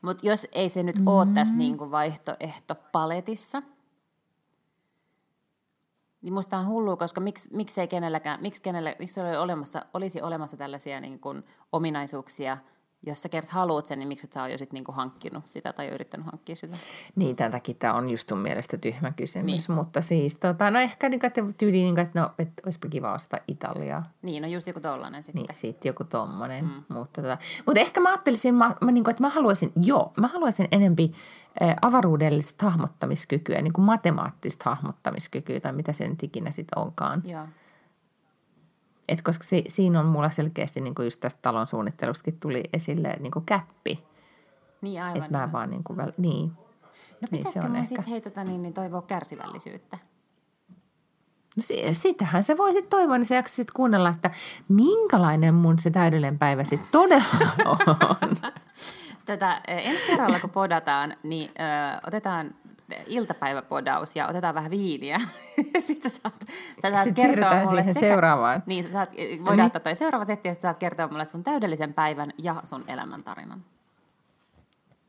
[0.02, 1.06] Mutta jos ei se nyt mm-hmm.
[1.06, 3.62] ole tässä niin kuin vaihtoehtopaletissa,
[6.22, 10.22] niin musta on hullua, koska miksi, miksi ei kenelläkään, miksi, kenelle, miksi oli olemassa, olisi
[10.22, 12.56] olemassa tällaisia niin kuin ominaisuuksia–
[13.06, 15.72] jos sä kerta haluat sen, niin miksi et sä oot jo sit niinku hankkinut sitä
[15.72, 16.76] tai yrittänyt hankkia sitä?
[17.16, 19.68] Niin, tämän takia tämä on just sun mielestä tyhmä kysymys.
[19.68, 19.76] Niin.
[19.76, 23.38] Mutta siis, tota, no ehkä niin, että tyyli, niin, että no, että olisipa kiva osata
[23.48, 24.02] Italiaa.
[24.22, 25.42] Niin, no just joku tollainen sitten.
[25.42, 26.64] Niin, sitten joku tommonen.
[26.64, 26.84] Mm.
[26.88, 30.28] Mutta, tota, mutta ehkä mä ajattelisin, mä, mä, niin kuin, että mä haluaisin, joo, mä
[30.28, 31.14] haluaisin enempi
[31.62, 37.22] äh, avaruudellista hahmottamiskykyä, niin kuin matemaattista hahmottamiskykyä tai mitä se nyt ikinä sitten onkaan.
[37.24, 37.46] Joo.
[39.08, 43.16] Et koska se, siinä on mulla selkeästi niin kuin just tästä talon suunnittelustakin tuli esille
[43.20, 44.04] niin kuin käppi.
[44.80, 45.22] Niin aivan.
[45.22, 46.50] Että mä vaan niin kuin, väl, niin.
[46.50, 49.98] No niin pitäisikö mun sitten hei, tota, niin, niin toivoa kärsivällisyyttä?
[51.56, 54.30] No sitähän se voi sitten toivoa, niin sä sit kuunnella, että
[54.68, 57.24] minkälainen mun se täydellinen päivä sitten todella
[57.64, 58.36] on.
[59.24, 61.62] Tätä, ensi kerralla kun podataan, niin ö,
[62.06, 62.54] otetaan
[63.06, 65.18] iltapäiväpodaus ja otetaan vähän viiniä.
[65.78, 66.34] Sitten sä saat,
[66.82, 68.62] sä saat Sitten kertoa mulle sekä, seuraavaan.
[68.66, 69.66] Niin, sä saat, voidaan mm.
[69.66, 73.64] ottaa toi seuraava setti ja sä saat kertoa mulle sun täydellisen päivän ja sun elämäntarinan.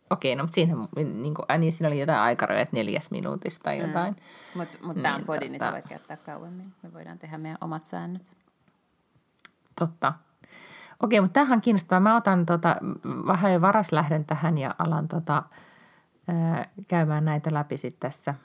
[0.09, 3.79] okei, no mutta siinä, niin kuin, niin siinä oli jotain aikarajoja, että neljäs minuutista tai
[3.79, 4.13] jotain.
[4.13, 4.59] Mm.
[4.59, 6.73] Mutta mut tämä on podi, niin sä voit käyttää kauemmin.
[6.81, 8.35] Me voidaan tehdä meidän omat säännöt.
[9.79, 10.13] Totta.
[11.03, 11.99] Okei, mutta tämähän on kiinnostavaa.
[11.99, 12.75] Mä otan tota,
[13.27, 15.43] vähän jo varas lähden tähän ja alan tota,
[16.87, 18.35] käymään näitä läpi sitten tässä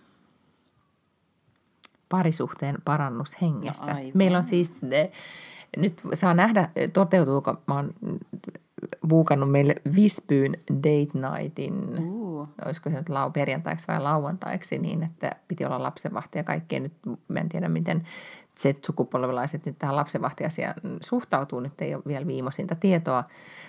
[2.08, 3.94] parisuhteen parannushengessä.
[3.94, 4.72] No, Meillä on siis,
[5.76, 7.94] nyt saa nähdä, toteutuuko, mä oon
[9.08, 12.48] buukannut meille Visbyyn date nightin, uh.
[12.64, 16.80] olisiko se nyt lau, perjantaiksi vai lauantaiksi, niin että piti olla lapsenvahti ja kaikkea.
[16.80, 16.92] Nyt
[17.28, 18.06] mä en tiedä, miten
[18.58, 23.24] Z-sukupolvelaiset nyt tähän lapsenvahtiasiaan suhtautuu, nyt ei ole vielä viimeisintä tietoa,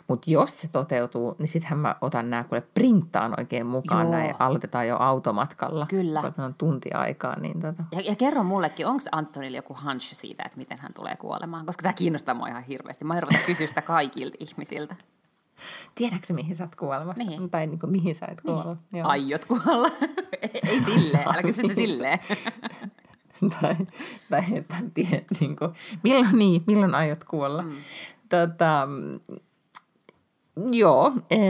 [0.07, 4.11] mutta jos se toteutuu, niin sittenhän mä otan nämä, kun printtaan oikein mukaan Joo.
[4.11, 5.85] näin, aloitetaan jo automatkalla.
[5.89, 6.31] Kyllä.
[6.35, 7.39] Kun on tunti aikaa.
[7.39, 7.83] Niin tota.
[7.91, 11.83] ja, ja kerro mullekin, onko Antonilla joku hunch siitä, että miten hän tulee kuolemaan, koska
[11.83, 13.05] tämä kiinnostaa mua ihan hirveästi.
[13.05, 14.95] Mä oon kysyä sitä kaikilta ihmisiltä.
[15.95, 17.23] Tiedätkö mihin sä oot kuolemassa?
[17.23, 17.49] Mihin?
[17.49, 18.77] Tai niin kuin, mihin sä et kuolla?
[18.91, 19.05] Niin.
[19.05, 19.89] Aiot kuolla.
[20.69, 22.19] ei silleen, älä kysy sitä silleen.
[23.61, 23.75] tai,
[24.29, 25.71] tai että tie, niin kuin,
[26.03, 27.61] milloin, niin, milloin aiot kuolla.
[27.61, 27.71] Mm.
[28.29, 28.87] Tota,
[30.71, 31.41] joo, eh,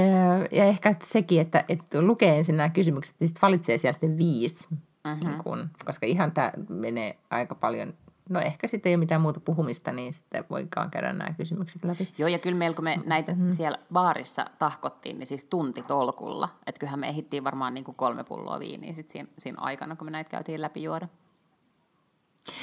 [0.52, 5.28] ja ehkä sekin, että, että lukee ensin nämä kysymykset ja sitten valitsee sieltä viisi, mm-hmm.
[5.28, 7.94] niin kun, koska ihan tämä menee aika paljon
[8.30, 12.08] no ehkä sitten ei ole mitään muuta puhumista, niin sitten voikaan käydä nämä kysymykset läpi.
[12.18, 13.50] Joo, ja kyllä meillä kun me näitä mm-hmm.
[13.50, 16.50] siellä baarissa tahkottiin, niin siis tunti tolkulla.
[16.68, 20.08] Että kyllähän me ehittiin varmaan niin kuin kolme pulloa viiniä sit siinä, siinä aikana, kun
[20.08, 21.08] me näitä käytiin läpi juoda.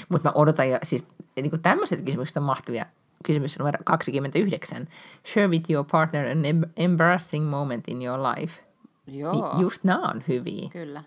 [0.08, 1.06] Mutta mä odotan, ja siis
[1.36, 2.86] niin tämmöiset kysymykset on mahtavia.
[3.24, 4.88] Kysymys numero 29.
[5.32, 6.44] Share with your partner an
[6.76, 8.60] embarrassing moment in your life.
[9.06, 9.60] Joo.
[9.60, 10.68] Just nämä on hyviä.
[10.72, 11.02] Kyllä.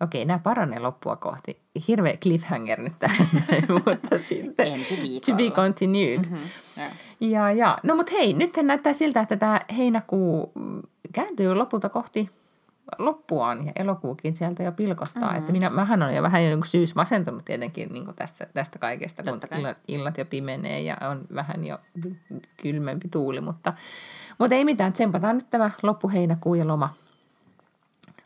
[0.00, 1.60] Okei, nämä paranee loppua kohti.
[1.88, 3.26] Hirveä cliffhanger nyt tähän,
[3.86, 6.18] mutta sitten Ensi to be continued.
[6.18, 6.48] Mm-hmm.
[6.78, 6.92] Yeah.
[7.20, 7.78] Ja, ja.
[7.82, 10.52] No mutta hei, nyt näyttää siltä, että tämä heinäkuu
[11.12, 12.30] kääntyy lopulta kohti
[12.98, 15.22] loppuaan ja elokuukin sieltä jo pilkottaa.
[15.22, 15.38] Mm-hmm.
[15.38, 19.22] Että minä, mähän on jo vähän niin syys masentunut tietenkin niin kuin tästä, tästä kaikesta,
[19.22, 21.78] kun illat, illat jo pimenee ja on vähän jo
[22.62, 23.40] kylmempi tuuli.
[23.40, 23.72] Mutta,
[24.38, 26.94] mutta ei mitään, tsempataan nyt tämä loppuheinäkuu ja loma,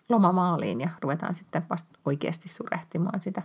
[0.08, 3.42] loma maaliin ja ruvetaan sitten vasta oikeasti surehtimaan sitä,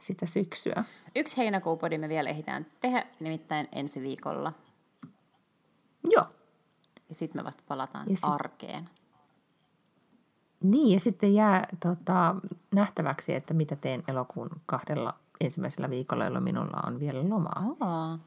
[0.00, 0.84] sitä syksyä.
[1.16, 4.52] Yksi heinäkuupodi me vielä ehditään tehdä, nimittäin ensi viikolla.
[6.10, 6.26] Joo.
[7.08, 8.18] Ja sitten me vasta palataan sit...
[8.22, 8.88] arkeen.
[10.62, 12.34] Niin, ja sitten jää tota,
[12.74, 17.62] nähtäväksi, että mitä teen elokuun kahdella ensimmäisellä viikolla, jolloin minulla on vielä lomaa.
[17.80, 18.18] Oh.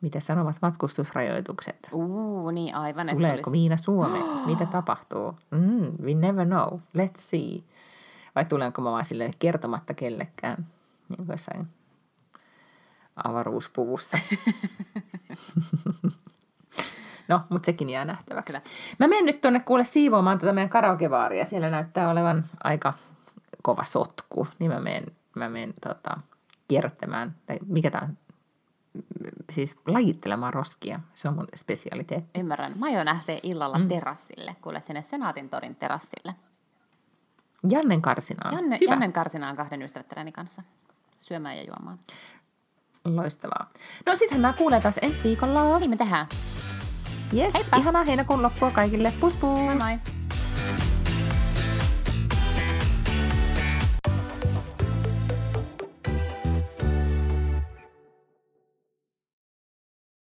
[0.00, 1.88] Mitä sanovat matkustusrajoitukset?
[1.92, 3.08] Uu, niin aivan.
[3.08, 4.24] Tuleeko Miina Suomeen?
[4.46, 5.34] Mitä tapahtuu?
[5.50, 6.78] Mm, we never know.
[6.78, 7.62] Let's see.
[8.34, 10.66] Vai tulenko mä vaan silleen kertomatta kellekään,
[11.08, 11.68] niin kuin jossain
[13.24, 14.18] avaruuspuvussa.
[17.28, 18.46] No, mutta sekin jää nähtäväksi.
[18.46, 18.60] Kyllä.
[18.98, 21.44] Mä menen nyt tuonne kuule siivoamaan tuota meidän karaokevaaria.
[21.44, 22.94] Siellä näyttää olevan aika
[23.62, 24.48] kova sotku.
[24.58, 25.04] Niin mä menen,
[25.34, 26.20] mä menen tota,
[26.68, 28.18] kierrättämään, tai mikä tämä on,
[29.50, 31.00] siis lajittelemaan roskia.
[31.14, 32.40] Se on mun spesialiteetti.
[32.40, 32.72] Ymmärrän.
[32.78, 33.88] Mä aion lähteä illalla mm.
[33.88, 36.34] terassille, kuule sinne Senaatin torin terassille.
[37.68, 38.54] Jannen karsinaan.
[38.54, 38.92] Janne, Hyvä.
[38.92, 40.62] Jannen karsinaan kahden ystävättäräni kanssa.
[41.18, 41.98] Syömään ja juomaan.
[43.04, 43.70] Loistavaa.
[44.06, 45.78] No sittenhän mä kuulen taas ensi viikolla.
[45.78, 46.26] Niin me tehdään.
[47.32, 47.76] Yes, Heippa.
[47.76, 49.12] ihanaa heinäkuun loppua kaikille.
[49.20, 49.58] Pus pus!
[49.58, 50.15] Moi moi!